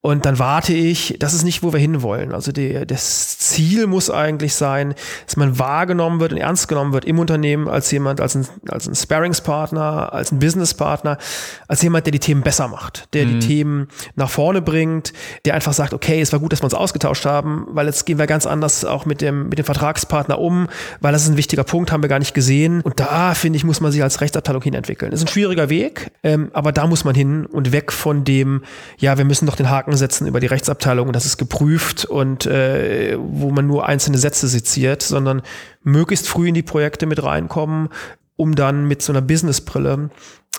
Und 0.00 0.26
dann 0.26 0.38
warte 0.38 0.72
ich, 0.74 1.16
das 1.18 1.34
ist 1.34 1.42
nicht, 1.42 1.64
wo 1.64 1.72
wir 1.72 1.80
hinwollen. 1.80 2.32
Also 2.32 2.52
die, 2.52 2.86
das 2.86 3.36
Ziel 3.38 3.88
muss 3.88 4.10
eigentlich 4.10 4.54
sein, 4.54 4.94
dass 5.26 5.36
man 5.36 5.58
wahrgenommen 5.58 6.20
wird 6.20 6.32
und 6.32 6.38
ernst 6.38 6.68
genommen 6.68 6.92
wird 6.92 7.04
im 7.04 7.18
Unternehmen 7.18 7.66
als 7.66 7.90
jemand, 7.90 8.20
als 8.20 8.36
ein, 8.36 8.46
als 8.68 8.86
ein 8.86 8.94
Sparringspartner, 8.94 10.12
als 10.12 10.30
ein 10.30 10.38
Businesspartner, 10.38 11.18
als 11.66 11.82
jemand, 11.82 12.06
der 12.06 12.12
die 12.12 12.20
Themen 12.20 12.42
besser 12.42 12.68
macht, 12.68 13.12
der 13.12 13.26
mhm. 13.26 13.40
die 13.40 13.46
Themen 13.48 13.88
nach 14.14 14.30
vorne 14.30 14.62
bringt, 14.62 15.12
der 15.44 15.54
einfach 15.54 15.72
sagt, 15.72 15.92
okay, 15.92 16.20
es 16.20 16.32
war 16.32 16.38
gut, 16.38 16.52
dass 16.52 16.60
wir 16.62 16.66
uns 16.66 16.74
ausgetauscht 16.74 17.26
haben, 17.26 17.66
weil 17.70 17.86
jetzt 17.86 18.06
gehen 18.06 18.18
wir 18.18 18.28
ganz 18.28 18.46
anders 18.46 18.84
auch 18.84 19.04
mit 19.04 19.20
dem, 19.20 19.48
mit 19.48 19.58
dem 19.58 19.64
Vertragspartner 19.64 20.38
um, 20.38 20.68
weil 21.00 21.10
das 21.10 21.24
ist 21.24 21.30
ein 21.30 21.36
wichtiger 21.36 21.64
Punkt, 21.64 21.90
haben 21.90 22.04
wir 22.04 22.08
gar 22.08 22.20
nicht 22.20 22.34
gesehen. 22.34 22.82
Und 22.82 23.00
da, 23.00 23.34
finde 23.34 23.56
ich, 23.56 23.64
muss 23.64 23.80
man 23.80 23.90
sich 23.90 24.04
als 24.04 24.20
Rechtsabteilung 24.20 24.62
hinentwickeln. 24.62 25.10
Das 25.10 25.20
ist 25.20 25.26
ein 25.26 25.32
schwieriger 25.32 25.70
Weg, 25.70 26.12
ähm, 26.22 26.50
aber 26.52 26.70
da 26.70 26.86
muss 26.86 27.04
man 27.04 27.16
hin 27.16 27.46
und 27.46 27.72
weg 27.72 27.90
von 27.90 28.22
dem, 28.22 28.62
ja, 28.98 29.18
wir 29.18 29.24
müssen 29.24 29.46
doch 29.46 29.56
den 29.56 29.68
Haken 29.68 29.87
Haken 29.88 29.96
setzen 29.96 30.26
über 30.26 30.40
die 30.40 30.46
Rechtsabteilung 30.46 31.08
und 31.08 31.16
das 31.16 31.26
ist 31.26 31.38
geprüft 31.38 32.04
und 32.04 32.46
äh, 32.46 33.16
wo 33.18 33.50
man 33.50 33.66
nur 33.66 33.86
einzelne 33.86 34.18
Sätze 34.18 34.46
seziert, 34.46 35.02
sondern 35.02 35.42
möglichst 35.82 36.28
früh 36.28 36.48
in 36.48 36.54
die 36.54 36.62
Projekte 36.62 37.06
mit 37.06 37.22
reinkommen, 37.22 37.88
um 38.36 38.54
dann 38.54 38.86
mit 38.86 39.02
so 39.02 39.12
einer 39.12 39.22
Businessbrille 39.22 40.10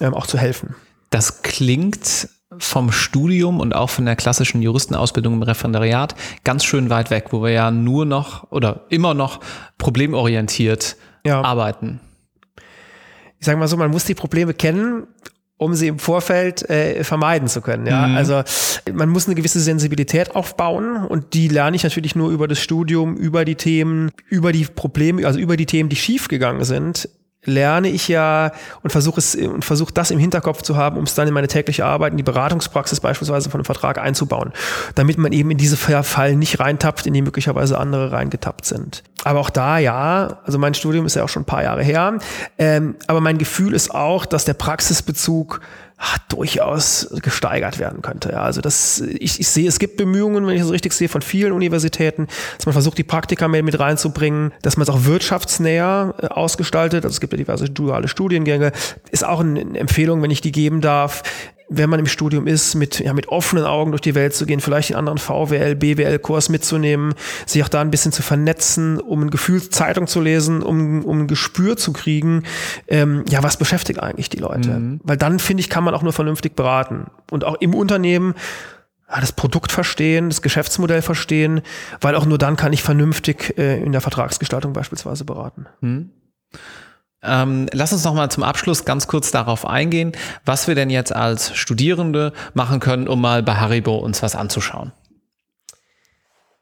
ähm, 0.02 0.14
auch 0.14 0.28
zu 0.28 0.38
helfen. 0.38 0.76
Das 1.12 1.44
klingt 1.44 2.30
vom 2.58 2.92
Studium 2.92 3.60
und 3.60 3.76
auch 3.76 3.90
von 3.90 4.06
der 4.06 4.16
klassischen 4.16 4.62
Juristenausbildung 4.62 5.36
im 5.36 5.44
Referendariat 5.44 6.16
ganz 6.44 6.66
schön 6.66 6.90
weit 6.90 7.12
weg, 7.12 7.28
wo 7.30 7.44
wir 7.44 7.52
ja 7.52 7.70
nur 7.72 8.06
noch 8.06 8.52
oder 8.52 8.86
immer 8.90 9.14
noch 9.14 9.40
problemorientiert 9.78 10.98
ja. 11.24 11.42
arbeiten. 11.42 12.00
Ich 13.40 13.46
sage 13.46 13.58
mal 13.58 13.68
so, 13.68 13.78
man 13.78 13.92
muss 13.92 14.06
die 14.06 14.16
Probleme 14.16 14.54
kennen 14.54 15.08
um 15.60 15.76
sie 15.76 15.88
im 15.90 16.00
Vorfeld 16.00 16.68
äh, 16.70 17.04
vermeiden 17.04 17.50
zu 17.50 17.62
können. 17.62 17.86
Ja, 17.86 18.08
mhm. 18.08 18.16
also 18.16 18.44
man 18.92 19.10
muss 19.10 19.28
eine 19.28 19.36
gewisse 19.36 19.60
Sensibilität 19.60 20.34
aufbauen 20.36 21.06
und 21.06 21.34
die 21.34 21.50
lerne 21.50 21.76
ich 21.76 21.84
natürlich 21.84 22.16
nur 22.16 22.32
über 22.32 22.48
das 22.48 22.60
Studium, 22.60 23.18
über 23.18 23.44
die 23.44 23.56
Themen, 23.56 24.10
über 24.30 24.54
die 24.54 24.64
Probleme, 24.64 25.28
also 25.28 25.38
über 25.38 25.58
die 25.58 25.66
Themen, 25.66 25.90
die 25.90 25.98
schiefgegangen 25.98 26.64
sind 26.64 27.10
lerne 27.46 27.90
ich 27.90 28.10
ja 28.10 28.52
und 28.84 28.92
versuche 28.92 29.20
es 29.20 29.36
und 29.36 29.64
versuche 29.64 29.94
das 29.94 30.12
im 30.12 30.20
Hinterkopf 30.20 30.62
zu 30.62 30.76
haben, 30.76 30.98
um 30.98 31.06
es 31.06 31.16
dann 31.16 31.28
in 31.28 31.34
meine 31.34 31.48
tägliche 31.48 31.86
Arbeit, 31.86 32.12
in 32.12 32.18
die 32.18 32.24
Beratungspraxis 32.24 33.00
beispielsweise 33.00 33.50
von 33.50 33.60
einem 33.60 33.66
Vertrag 33.66 33.98
einzubauen, 33.98 34.52
damit 34.96 35.18
man 35.18 35.32
eben 35.32 35.50
in 35.50 35.58
diese 35.58 35.78
Fallen 35.78 36.38
nicht 36.38 36.60
reintappt, 36.60 37.08
in 37.08 37.14
die 37.14 37.22
möglicherweise 37.22 37.78
andere 37.78 38.12
reingetappt 38.12 38.66
sind. 38.66 39.04
Aber 39.24 39.40
auch 39.40 39.50
da 39.50 39.78
ja, 39.78 40.40
also 40.46 40.58
mein 40.58 40.74
Studium 40.74 41.06
ist 41.06 41.16
ja 41.16 41.24
auch 41.24 41.30
schon 41.30 41.44
ein 41.44 41.46
paar 41.46 41.64
Jahre 41.64 41.84
her, 41.84 42.20
ähm, 42.58 42.96
aber 43.08 43.22
mein 43.22 43.38
Gefühl 43.38 43.74
ist 43.74 43.94
auch, 43.94 44.26
dass 44.26 44.46
der 44.46 44.54
Praxisbezug 44.54 45.62
ach, 46.00 46.18
durchaus 46.30 47.10
gesteigert 47.22 47.78
werden 47.78 48.02
könnte. 48.02 48.32
Ja, 48.32 48.42
also 48.42 48.62
das, 48.62 49.02
ich, 49.02 49.40
ich 49.40 49.48
sehe, 49.48 49.68
es 49.68 49.80
gibt 49.80 49.98
Bemühungen, 49.98 50.48
wenn 50.48 50.56
ich 50.56 50.62
es 50.62 50.72
richtig 50.72 50.94
sehe, 50.94 51.10
von 51.10 51.22
vielen 51.22 51.52
Universitäten, 51.52 52.28
dass 52.58 52.66
man 52.66 52.74
versucht, 52.74 52.98
die 52.98 53.04
Praktika 53.04 53.48
mehr 53.48 53.64
mit 53.64 53.78
reinzubringen, 53.78 54.54
dass 54.62 54.78
man 54.78 54.84
es 54.84 54.90
auch 54.90 55.04
wirtschaftsnäher 55.04 56.16
äh, 56.22 56.28
ausgestaltet. 56.28 57.04
Also 57.04 57.16
es 57.16 57.20
gibt 57.20 57.34
ja 57.34 57.38
diverse 57.38 57.70
duale 57.70 58.08
Studiengänge. 58.08 58.72
Ist 59.12 59.26
auch 59.26 59.42
eine 59.42 59.78
Empfehlung, 59.78 60.22
wenn 60.22 60.32
ich 60.32 60.42
die 60.42 60.52
geben 60.52 60.82
darf 60.82 61.24
wenn 61.70 61.90
man 61.90 62.00
im 62.00 62.08
Studium 62.08 62.48
ist, 62.48 62.76
mit, 62.76 63.00
ja, 63.00 63.14
mit 63.14 63.30
offenen 63.30 63.66
Augen 63.66 63.92
durch 63.92 64.02
die 64.02 64.16
Welt 64.16 64.34
zu 64.34 64.46
gehen, 64.46 64.60
vielleicht 64.60 64.90
den 64.90 64.98
anderen 64.98 65.20
VWL, 65.20 65.76
BWL-Kurs 65.76 66.50
mitzunehmen, 66.50 67.14
sich 67.46 67.64
auch 67.64 67.70
da 67.70 67.82
ein 67.82 67.92
bisschen 67.92 68.12
zu 68.12 68.24
vernetzen, 68.24 69.00
um 69.00 69.24
ein 69.24 69.30
Gefühl 69.30 69.62
Zeitung 69.70 70.08
zu 70.08 70.20
lesen, 70.20 70.64
um, 70.64 71.06
um 71.06 71.22
ein 71.22 71.28
Gespür 71.28 71.78
zu 71.78 71.94
kriegen, 71.94 72.44
ähm, 72.88 73.24
ja, 73.30 73.44
was 73.44 73.58
beschäftigt 73.58 74.02
eigentlich 74.02 74.30
die 74.30 74.40
Leute? 74.40 74.72
Mhm. 74.72 75.02
Weil 75.04 75.18
dann, 75.18 75.40
finde 75.40 75.62
ich, 75.62 75.70
kann 75.70 75.84
man 75.84 75.94
auch 75.94 76.02
nur 76.02 76.14
vernünftig 76.14 76.56
beraten. 76.56 77.12
Und 77.30 77.44
auch 77.44 77.56
im 77.62 77.76
Unternehmen 77.76 78.34
ja, 79.08 79.20
das 79.20 79.32
Produkt 79.32 79.72
verstehen, 79.72 80.30
das 80.30 80.42
Geschäftsmodell 80.42 81.02
verstehen, 81.02 81.62
weil 82.02 82.16
auch 82.16 82.26
nur 82.26 82.38
dann 82.38 82.56
kann 82.56 82.74
ich 82.74 82.84
vernünftig 82.84 83.58
äh, 83.58 83.82
in 83.82 83.92
der 83.92 84.02
Vertragsgestaltung 84.02 84.74
beispielsweise 84.74 85.26
beraten. 85.26 85.68
Mhm. 85.82 86.12
Ähm, 87.22 87.68
lass 87.74 87.92
uns 87.92 88.04
noch 88.06 88.14
mal 88.14 88.30
zum 88.30 88.44
Abschluss 88.44 88.86
ganz 88.86 89.08
kurz 89.08 89.32
darauf 89.32 89.66
eingehen, 89.66 90.14
was 90.46 90.68
wir 90.68 90.76
denn 90.76 90.90
jetzt 90.90 91.14
als 91.14 91.56
Studierende 91.56 92.32
machen 92.54 92.80
können, 92.80 93.08
um 93.08 93.20
mal 93.20 93.44
bei 93.44 93.56
Haribo 93.56 93.98
uns 93.98 94.24
was 94.24 94.36
anzuschauen. 94.36 94.94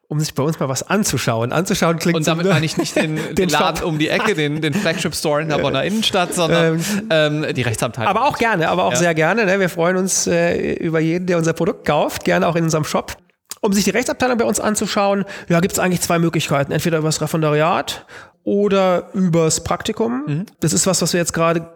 Um 0.09 0.19
sich 0.21 0.33
bei 0.33 0.41
uns 0.41 0.57
mal 0.59 0.69
was 0.69 0.83
anzuschauen. 0.83 1.51
Anzuschauen 1.51 1.99
klingt 1.99 2.15
Und 2.15 2.27
damit 2.27 2.45
so, 2.45 2.53
meine 2.53 2.65
ich 2.65 2.77
nicht 2.77 2.95
den, 2.95 3.15
den, 3.27 3.35
den 3.35 3.49
Laden 3.49 3.83
um 3.83 3.99
die 3.99 4.07
Ecke, 4.07 4.35
den, 4.35 4.61
den 4.61 4.73
Flagship 4.73 5.13
Store 5.13 5.41
in 5.41 5.49
der 5.49 5.57
Bonner 5.57 5.83
Innenstadt, 5.83 6.33
sondern 6.33 6.75
ähm, 7.11 7.43
ähm, 7.43 7.53
die 7.53 7.61
Rechtsabteilung. 7.61 8.09
Aber 8.09 8.25
auch 8.25 8.37
gerne, 8.37 8.69
aber 8.69 8.85
auch 8.85 8.93
ja. 8.93 8.97
sehr 8.97 9.13
gerne. 9.13 9.45
Ne? 9.45 9.59
Wir 9.59 9.69
freuen 9.69 9.97
uns 9.97 10.25
äh, 10.25 10.73
über 10.75 11.01
jeden, 11.01 11.27
der 11.27 11.37
unser 11.37 11.53
Produkt 11.53 11.85
kauft, 11.85 12.23
gerne 12.23 12.47
auch 12.47 12.55
in 12.55 12.63
unserem 12.63 12.85
Shop. 12.85 13.17
Um 13.59 13.73
sich 13.73 13.83
die 13.83 13.89
Rechtsabteilung 13.89 14.37
bei 14.37 14.45
uns 14.45 14.59
anzuschauen, 14.59 15.25
ja, 15.49 15.59
gibt 15.59 15.73
es 15.73 15.79
eigentlich 15.79 16.01
zwei 16.01 16.19
Möglichkeiten. 16.19 16.71
Entweder 16.71 16.99
über 16.99 17.09
das 17.09 17.21
Referendariat 17.21 18.05
oder 18.47 19.09
übers 19.13 19.61
Praktikum. 19.61 20.23
Mhm. 20.25 20.45
Das 20.61 20.71
ist 20.71 20.87
was, 20.87 21.01
was 21.01 21.11
wir 21.11 21.19
jetzt 21.19 21.33
gerade 21.33 21.69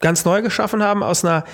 ganz 0.00 0.24
neu 0.24 0.40
geschaffen 0.40 0.82
haben 0.82 1.02
aus 1.02 1.22
einer 1.22 1.44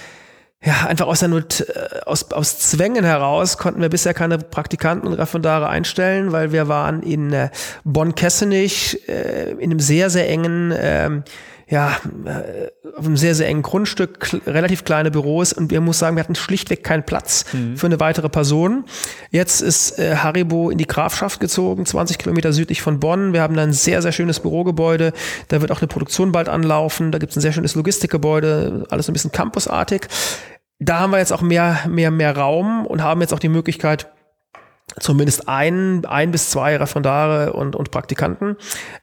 ja, 0.63 0.87
einfach 0.87 1.07
aus 1.07 1.21
der 1.21 1.29
Not, 1.29 1.61
äh, 1.61 2.01
aus, 2.07 2.31
aus 2.31 2.59
Zwängen 2.59 3.03
heraus 3.03 3.59
konnten 3.59 3.81
wir 3.81 3.89
bisher 3.89 4.15
keine 4.15 4.39
Praktikanten 4.39 5.09
und 5.09 5.15
Referendare 5.15 5.69
einstellen, 5.69 6.31
weil 6.31 6.53
wir 6.53 6.69
waren 6.69 7.03
in 7.03 7.33
äh, 7.33 7.49
Bonn-Kessenich 7.85 9.09
äh, 9.09 9.53
in 9.53 9.71
einem 9.71 9.81
sehr, 9.81 10.09
sehr 10.09 10.29
engen 10.29 10.73
ähm, 10.77 11.25
ja, 11.71 11.97
äh, 12.25 12.69
auf 12.99 13.07
einem 13.07 13.17
sehr, 13.17 13.37
sehr 13.37 13.47
engen 13.47 13.63
Grundstück, 13.63 14.41
relativ 14.45 14.83
kleine 14.83 15.13
Büros 15.13 15.53
und 15.53 15.71
wir 15.71 15.81
muss 15.81 16.01
sagen, 16.01 16.17
wir 16.17 16.23
hatten 16.25 16.35
schlichtweg 16.35 16.83
keinen 16.83 17.05
Platz 17.05 17.45
mhm. 17.53 17.77
für 17.77 17.87
eine 17.87 18.01
weitere 18.01 18.29
Person. 18.29 18.85
Jetzt 19.31 19.61
ist 19.61 19.97
äh, 20.01 20.17
Haribo 20.17 20.71
in 20.71 20.79
die 20.79 20.89
Grafschaft 20.89 21.39
gezogen, 21.39 21.87
20 21.87 22.19
Kilometer 22.19 22.53
südlich 22.53 22.83
von 22.83 22.99
Bonn. 22.99 23.33
Wir 23.33 23.43
haben 23.43 23.55
da 23.55 23.63
ein 23.63 23.73
sehr, 23.73 24.03
sehr 24.03 24.11
schönes 24.11 24.41
Bürogebäude. 24.41 25.13
Da 25.47 25.61
wird 25.61 25.71
auch 25.71 25.81
eine 25.81 25.87
Produktion 25.87 26.33
bald 26.33 26.49
anlaufen. 26.49 27.13
Da 27.13 27.19
gibt 27.19 27.31
es 27.31 27.39
ein 27.39 27.41
sehr 27.41 27.53
schönes 27.53 27.77
Logistikgebäude, 27.77 28.87
alles 28.91 29.09
ein 29.09 29.13
bisschen 29.13 29.31
campusartig. 29.31 30.09
Da 30.81 30.99
haben 30.99 31.13
wir 31.13 31.19
jetzt 31.19 31.33
auch 31.33 31.43
mehr, 31.43 31.79
mehr, 31.89 32.11
mehr 32.11 32.37
Raum 32.37 32.85
und 32.85 33.01
haben 33.01 33.21
jetzt 33.21 33.33
auch 33.33 33.39
die 33.39 33.49
Möglichkeit, 33.49 34.11
zumindest 34.99 35.49
ein, 35.49 36.05
ein 36.05 36.33
bis 36.33 36.51
zwei 36.51 36.77
Referendare 36.77 37.53
und, 37.53 37.77
und 37.77 37.93
Praktikanten 37.93 38.57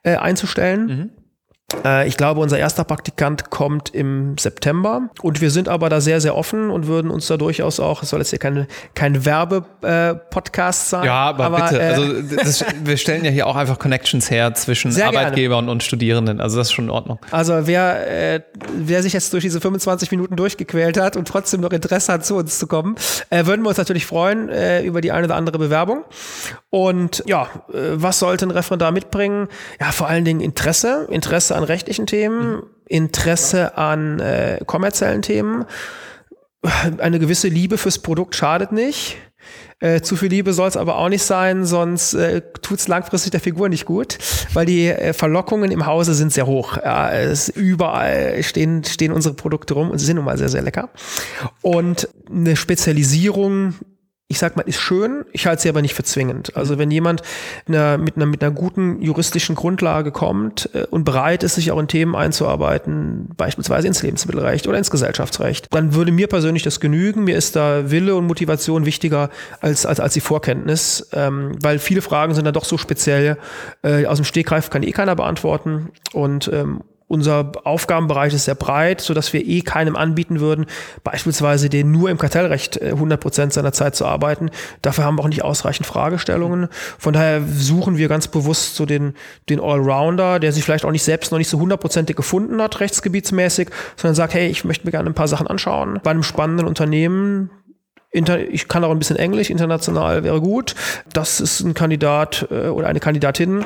äh, 0.04 0.18
einzustellen. 0.18 0.86
Mhm. 0.86 1.27
Äh, 1.84 2.08
ich 2.08 2.16
glaube, 2.16 2.40
unser 2.40 2.58
erster 2.58 2.86
Praktikant 2.86 3.50
kommt 3.50 3.94
im 3.94 4.38
September 4.38 5.10
und 5.22 5.42
wir 5.42 5.52
sind 5.52 5.68
aber 5.68 5.90
da 5.90 6.00
sehr, 6.00 6.22
sehr 6.22 6.36
offen 6.36 6.70
und 6.70 6.88
würden 6.88 7.12
uns 7.12 7.28
da 7.28 7.36
durchaus 7.36 7.82
auch, 7.82 8.04
es 8.04 8.10
soll 8.10 8.20
jetzt 8.20 8.30
hier 8.30 8.40
keine, 8.40 8.68
kein 8.96 9.26
Werbe-Podcast 9.26 10.88
äh, 10.88 10.90
sein. 10.90 11.06
Ja, 11.06 11.16
aber, 11.26 11.46
aber 11.46 11.64
bitte, 11.64 11.82
äh, 11.82 11.88
also 11.88 12.22
das, 12.22 12.64
wir 12.84 12.96
stellen 12.96 13.26
ja 13.26 13.32
hier 13.32 13.48
auch 13.48 13.58
einfach 13.58 13.80
Connections 13.80 14.32
her 14.32 14.54
zwischen 14.54 15.00
Arbeitgebern 15.00 15.66
gerne. 15.66 15.72
und 15.72 15.84
Studierenden, 15.84 16.40
also 16.40 16.58
das 16.58 16.68
ist 16.68 16.74
schon 16.74 16.86
in 16.86 16.92
Ordnung. 16.92 17.20
Also 17.32 17.54
wer, 17.68 18.36
äh, 18.36 18.42
wer 18.74 19.04
sich 19.04 19.12
jetzt 19.12 19.34
durch 19.34 19.44
diese 19.44 19.60
25 19.60 20.10
Minuten 20.12 20.38
durchgequält 20.38 20.98
hat 20.98 21.18
und 21.18 21.28
trotzdem 21.28 21.60
noch 21.60 21.72
Interesse 21.72 22.14
hat, 22.14 22.26
zu 22.26 22.38
uns 22.38 22.60
zu 22.60 22.68
kommen, 22.68 22.96
äh, 23.30 23.46
würden 23.46 23.64
wir 23.64 23.70
uns 23.70 23.78
natürlich 23.78 24.06
freuen 24.06 24.48
äh, 24.48 24.84
über 24.84 25.02
die 25.02 25.12
eine 25.12 25.26
oder 25.26 25.36
andere 25.36 25.58
Bewerbung. 25.58 26.06
Und 26.70 27.24
ja, 27.26 27.48
was 27.68 28.20
sollte 28.20 28.46
ein 28.46 28.52
Referendar 28.52 28.92
mitbringen? 28.92 29.48
Ja, 29.80 29.92
vor 29.92 30.08
allen 30.08 30.26
Dingen 30.26 30.42
Interesse, 30.42 31.08
Interesse 31.10 31.57
an 31.58 31.64
rechtlichen 31.64 32.06
Themen, 32.06 32.56
mhm. 32.56 32.64
Interesse 32.88 33.78
an 33.78 34.20
äh, 34.20 34.60
kommerziellen 34.66 35.22
Themen. 35.22 35.66
Eine 36.98 37.20
gewisse 37.20 37.48
Liebe 37.48 37.78
fürs 37.78 38.00
Produkt 38.00 38.36
schadet 38.36 38.72
nicht. 38.72 39.18
Äh, 39.80 40.02
zu 40.02 40.16
viel 40.16 40.30
Liebe 40.30 40.54
soll 40.54 40.68
es 40.68 40.76
aber 40.76 40.98
auch 40.98 41.08
nicht 41.08 41.22
sein, 41.22 41.64
sonst 41.64 42.16
äh, 42.16 42.42
tut 42.64 42.80
es 42.80 42.88
langfristig 42.88 43.32
der 43.32 43.40
Figur 43.40 43.70
nicht 43.70 43.86
gut, 43.86 44.18
weil 44.54 44.66
die 44.66 44.88
äh, 44.88 45.14
Verlockungen 45.14 45.70
im 45.70 45.86
Hause 45.86 46.16
sind 46.16 46.34
sehr 46.34 46.48
hoch. 46.48 46.78
Ja, 46.78 47.12
es 47.12 47.48
überall 47.48 48.42
stehen, 48.42 48.84
stehen 48.84 49.12
unsere 49.12 49.36
Produkte 49.36 49.76
rum 49.76 49.92
und 49.92 50.00
sie 50.00 50.06
sind 50.06 50.16
nun 50.16 50.26
mal 50.26 50.38
sehr, 50.38 50.50
sehr 50.50 50.64
lecker. 50.64 50.90
Und 51.62 52.10
eine 52.28 52.56
Spezialisierung 52.56 53.76
ich 54.30 54.40
sag 54.40 54.58
mal, 54.58 54.64
ist 54.64 54.80
schön, 54.80 55.24
ich 55.32 55.48
halte 55.48 55.62
sie 55.62 55.70
aber 55.70 55.82
nicht 55.82 55.94
für 55.94 56.04
zwingend. 56.04 56.58
Also 56.58 56.78
wenn 56.78 56.92
jemand 56.92 57.22
einer, 57.66 57.98
mit, 57.98 58.18
einer, 58.18 58.26
mit 58.26 58.44
einer 58.44 58.52
guten 58.52 59.02
juristischen 59.02 59.56
Grundlage 59.56 60.12
kommt 60.12 60.70
äh, 60.74 60.86
und 60.88 61.06
bereit 61.06 61.44
ist, 61.44 61.56
sich 61.56 61.72
auch 61.72 61.80
in 61.80 61.88
Themen 61.88 62.14
einzuarbeiten, 62.14 63.30
beispielsweise 63.38 63.88
ins 63.88 64.04
Lebensmittelrecht 64.04 64.68
oder 64.68 64.78
ins 64.78 64.92
Gesellschaftsrecht, 64.92 65.68
dann 65.74 65.94
würde 65.94 66.12
mir 66.12 66.28
persönlich 66.28 66.64
das 66.64 66.82
genügen. 66.82 67.24
Mir 67.24 67.38
ist 67.38 67.56
da 67.56 67.90
Wille 67.90 68.16
und 68.16 68.28
Motivation 68.28 68.86
wichtiger 68.86 69.30
als, 69.62 69.86
als, 69.86 70.02
als 70.02 70.14
die 70.14 70.22
Vorkenntnis, 70.22 71.08
ähm, 71.14 71.56
weil 71.62 71.80
viele 71.80 72.02
Fragen 72.02 72.34
sind 72.34 72.44
dann 72.44 72.54
doch 72.54 72.66
so 72.66 72.78
speziell. 72.78 73.38
Äh, 73.82 74.08
aus 74.08 74.18
dem 74.18 74.26
Stegreif 74.26 74.70
kann 74.70 74.84
eh 74.84 74.92
keiner 74.92 75.16
beantworten 75.16 75.90
und 76.12 76.50
ähm, 76.54 76.82
unser 77.08 77.54
Aufgabenbereich 77.64 78.34
ist 78.34 78.46
sehr 78.46 78.56
breit, 78.56 79.00
so 79.00 79.14
dass 79.14 79.32
wir 79.32 79.46
eh 79.46 79.62
keinem 79.62 79.96
anbieten 79.96 80.42
würden, 80.42 80.66
beispielsweise 81.04 81.70
den 81.70 81.92
nur 81.92 82.10
im 82.10 82.18
Kartellrecht 82.18 82.82
100 82.82 83.18
äh, 83.18 83.22
Prozent 83.22 83.54
seiner 83.54 83.72
Zeit 83.72 83.96
zu 83.96 84.06
arbeiten. 84.06 84.50
Dafür 84.82 85.06
haben 85.06 85.18
wir 85.18 85.24
auch 85.24 85.30
nicht 85.30 85.44
ausreichend 85.44 85.88
Fragestellungen. 85.88 86.68
Von 86.98 87.14
daher 87.14 87.42
suchen 87.42 87.98
wir 87.98 88.10
ganz 88.10 88.28
bewusst 88.28 88.76
so 88.76 88.86
den, 88.86 89.14
den 89.48 89.62
Allrounder, 89.62 90.40
der 90.40 90.52
sich 90.52 90.66
vielleicht 90.66 90.84
auch 90.84 90.92
nicht 90.92 91.04
selbst 91.04 91.32
noch 91.32 91.38
nicht 91.38 91.50
so 91.50 91.60
hundertprozentig 91.60 92.16
gefunden 92.16 92.62
hat, 92.62 92.82
rechtsgebietsmäßig, 92.82 93.70
sondern 93.96 94.16
sagt, 94.16 94.34
hey, 94.34 94.48
ich 94.48 94.66
möchte 94.66 94.86
mir 94.86 94.92
gerne 94.92 95.10
ein 95.10 95.16
paar 95.16 95.30
Sachen 95.30 95.48
anschauen. 95.48 96.02
Bei 96.04 96.12
einem 96.12 96.24
spannenden 96.24 96.68
Unternehmen 96.68 97.50
ich 98.18 98.68
kann 98.68 98.84
auch 98.84 98.92
ein 98.92 99.00
bisschen 99.00 99.18
Englisch, 99.18 99.50
international 99.50 100.24
wäre 100.24 100.42
gut. 100.42 100.76
Das 101.14 101.40
ist 101.40 101.62
ein 101.62 101.74
Kandidat 101.74 102.48
äh, 102.52 102.68
oder 102.68 102.88
eine 102.88 103.00
Kandidatin, 103.00 103.64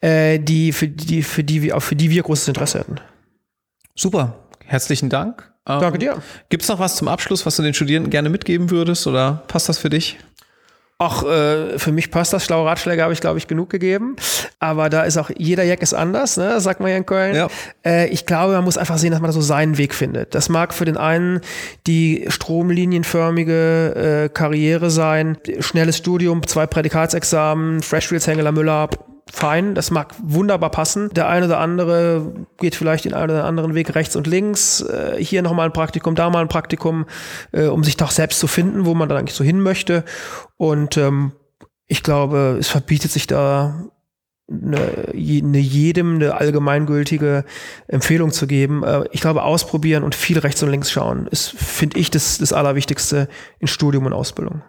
äh, 0.00 0.38
die, 0.38 0.72
für, 0.72 0.88
die, 0.88 1.22
für, 1.22 1.44
die 1.44 1.62
wir, 1.62 1.80
für 1.80 1.96
die 1.96 2.10
wir 2.10 2.22
großes 2.22 2.48
Interesse 2.48 2.80
hätten. 2.80 2.96
Super, 3.94 4.34
herzlichen 4.64 5.08
Dank. 5.08 5.52
Ähm, 5.68 5.80
Danke 5.80 5.98
dir. 5.98 6.22
Gibt 6.48 6.62
es 6.62 6.68
noch 6.68 6.78
was 6.78 6.96
zum 6.96 7.08
Abschluss, 7.08 7.46
was 7.46 7.56
du 7.56 7.62
den 7.62 7.74
Studierenden 7.74 8.10
gerne 8.10 8.28
mitgeben 8.28 8.70
würdest 8.70 9.06
oder 9.06 9.42
passt 9.48 9.68
das 9.68 9.78
für 9.78 9.90
dich? 9.90 10.18
Ach, 11.04 11.24
äh, 11.24 11.80
für 11.80 11.90
mich 11.90 12.12
passt 12.12 12.32
das. 12.32 12.44
Schlaue 12.44 12.64
Ratschläge 12.64 13.02
habe 13.02 13.12
ich, 13.12 13.20
glaube 13.20 13.36
ich, 13.36 13.48
genug 13.48 13.70
gegeben. 13.70 14.14
Aber 14.60 14.88
da 14.88 15.02
ist 15.02 15.16
auch, 15.16 15.30
jeder 15.36 15.64
Jack 15.64 15.82
ist 15.82 15.94
anders, 15.94 16.36
ne? 16.36 16.60
sagt 16.60 16.78
man 16.78 16.90
ja 16.90 16.96
in 16.96 17.06
Köln. 17.06 17.34
Ja. 17.34 17.48
Äh, 17.84 18.06
ich 18.10 18.24
glaube, 18.24 18.52
man 18.52 18.62
muss 18.62 18.78
einfach 18.78 18.98
sehen, 18.98 19.10
dass 19.10 19.20
man 19.20 19.28
da 19.28 19.32
so 19.32 19.40
seinen 19.40 19.78
Weg 19.78 19.94
findet. 19.94 20.32
Das 20.36 20.48
mag 20.48 20.72
für 20.72 20.84
den 20.84 20.96
einen 20.96 21.40
die 21.88 22.26
stromlinienförmige 22.28 24.26
äh, 24.26 24.28
Karriere 24.28 24.90
sein, 24.90 25.38
schnelles 25.58 25.96
Studium, 25.96 26.46
zwei 26.46 26.68
Prädikatsexamen, 26.68 27.82
Freshfields 27.82 28.28
Hengeler 28.28 28.52
Müller, 28.52 28.88
fein, 29.32 29.74
das 29.74 29.90
mag 29.90 30.14
wunderbar 30.22 30.70
passen. 30.70 31.08
Der 31.14 31.26
eine 31.26 31.46
oder 31.46 31.58
andere 31.58 32.46
geht 32.58 32.74
vielleicht 32.74 33.06
den 33.06 33.14
einen 33.14 33.30
oder 33.30 33.46
anderen 33.46 33.74
Weg 33.74 33.94
rechts 33.94 34.14
und 34.14 34.26
links. 34.26 34.82
Äh, 34.82 35.16
hier 35.24 35.40
nochmal 35.40 35.66
ein 35.66 35.72
Praktikum, 35.72 36.14
da 36.14 36.28
mal 36.28 36.42
ein 36.42 36.48
Praktikum, 36.48 37.06
äh, 37.52 37.64
um 37.64 37.82
sich 37.82 37.96
doch 37.96 38.10
selbst 38.10 38.38
zu 38.38 38.46
finden, 38.46 38.84
wo 38.84 38.92
man 38.92 39.08
dann 39.08 39.16
eigentlich 39.16 39.34
so 39.34 39.42
hin 39.42 39.60
möchte. 39.60 40.04
Und 40.58 40.98
ähm, 40.98 41.32
ich 41.86 42.02
glaube, 42.02 42.58
es 42.60 42.68
verbietet 42.68 43.10
sich 43.10 43.26
da 43.26 43.86
eine, 44.50 44.78
eine 45.14 45.58
jedem 45.58 46.16
eine 46.16 46.34
allgemeingültige 46.34 47.46
Empfehlung 47.88 48.32
zu 48.32 48.46
geben. 48.46 48.84
Äh, 48.84 49.04
ich 49.12 49.22
glaube, 49.22 49.44
ausprobieren 49.44 50.04
und 50.04 50.14
viel 50.14 50.38
rechts 50.38 50.62
und 50.62 50.68
links 50.68 50.92
schauen 50.92 51.26
ist, 51.26 51.52
finde 51.52 51.98
ich, 51.98 52.10
das, 52.10 52.36
das 52.36 52.52
Allerwichtigste 52.52 53.28
in 53.60 53.66
Studium 53.66 54.04
und 54.04 54.12
Ausbildung. 54.12 54.62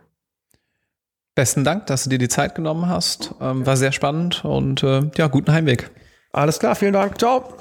Besten 1.36 1.64
Dank, 1.64 1.88
dass 1.88 2.04
du 2.04 2.10
dir 2.10 2.20
die 2.20 2.28
Zeit 2.28 2.54
genommen 2.56 2.88
hast. 2.88 3.34
Ähm, 3.42 3.66
war 3.66 3.76
sehr 3.76 3.92
spannend 3.92 4.46
und 4.46 4.84
äh, 4.84 5.02
ja, 5.18 5.28
guten 5.28 5.52
Heimweg. 5.52 5.90
Alles 6.32 6.60
klar, 6.60 6.76
vielen 6.76 6.94
Dank. 6.94 7.18
Ciao. 7.18 7.58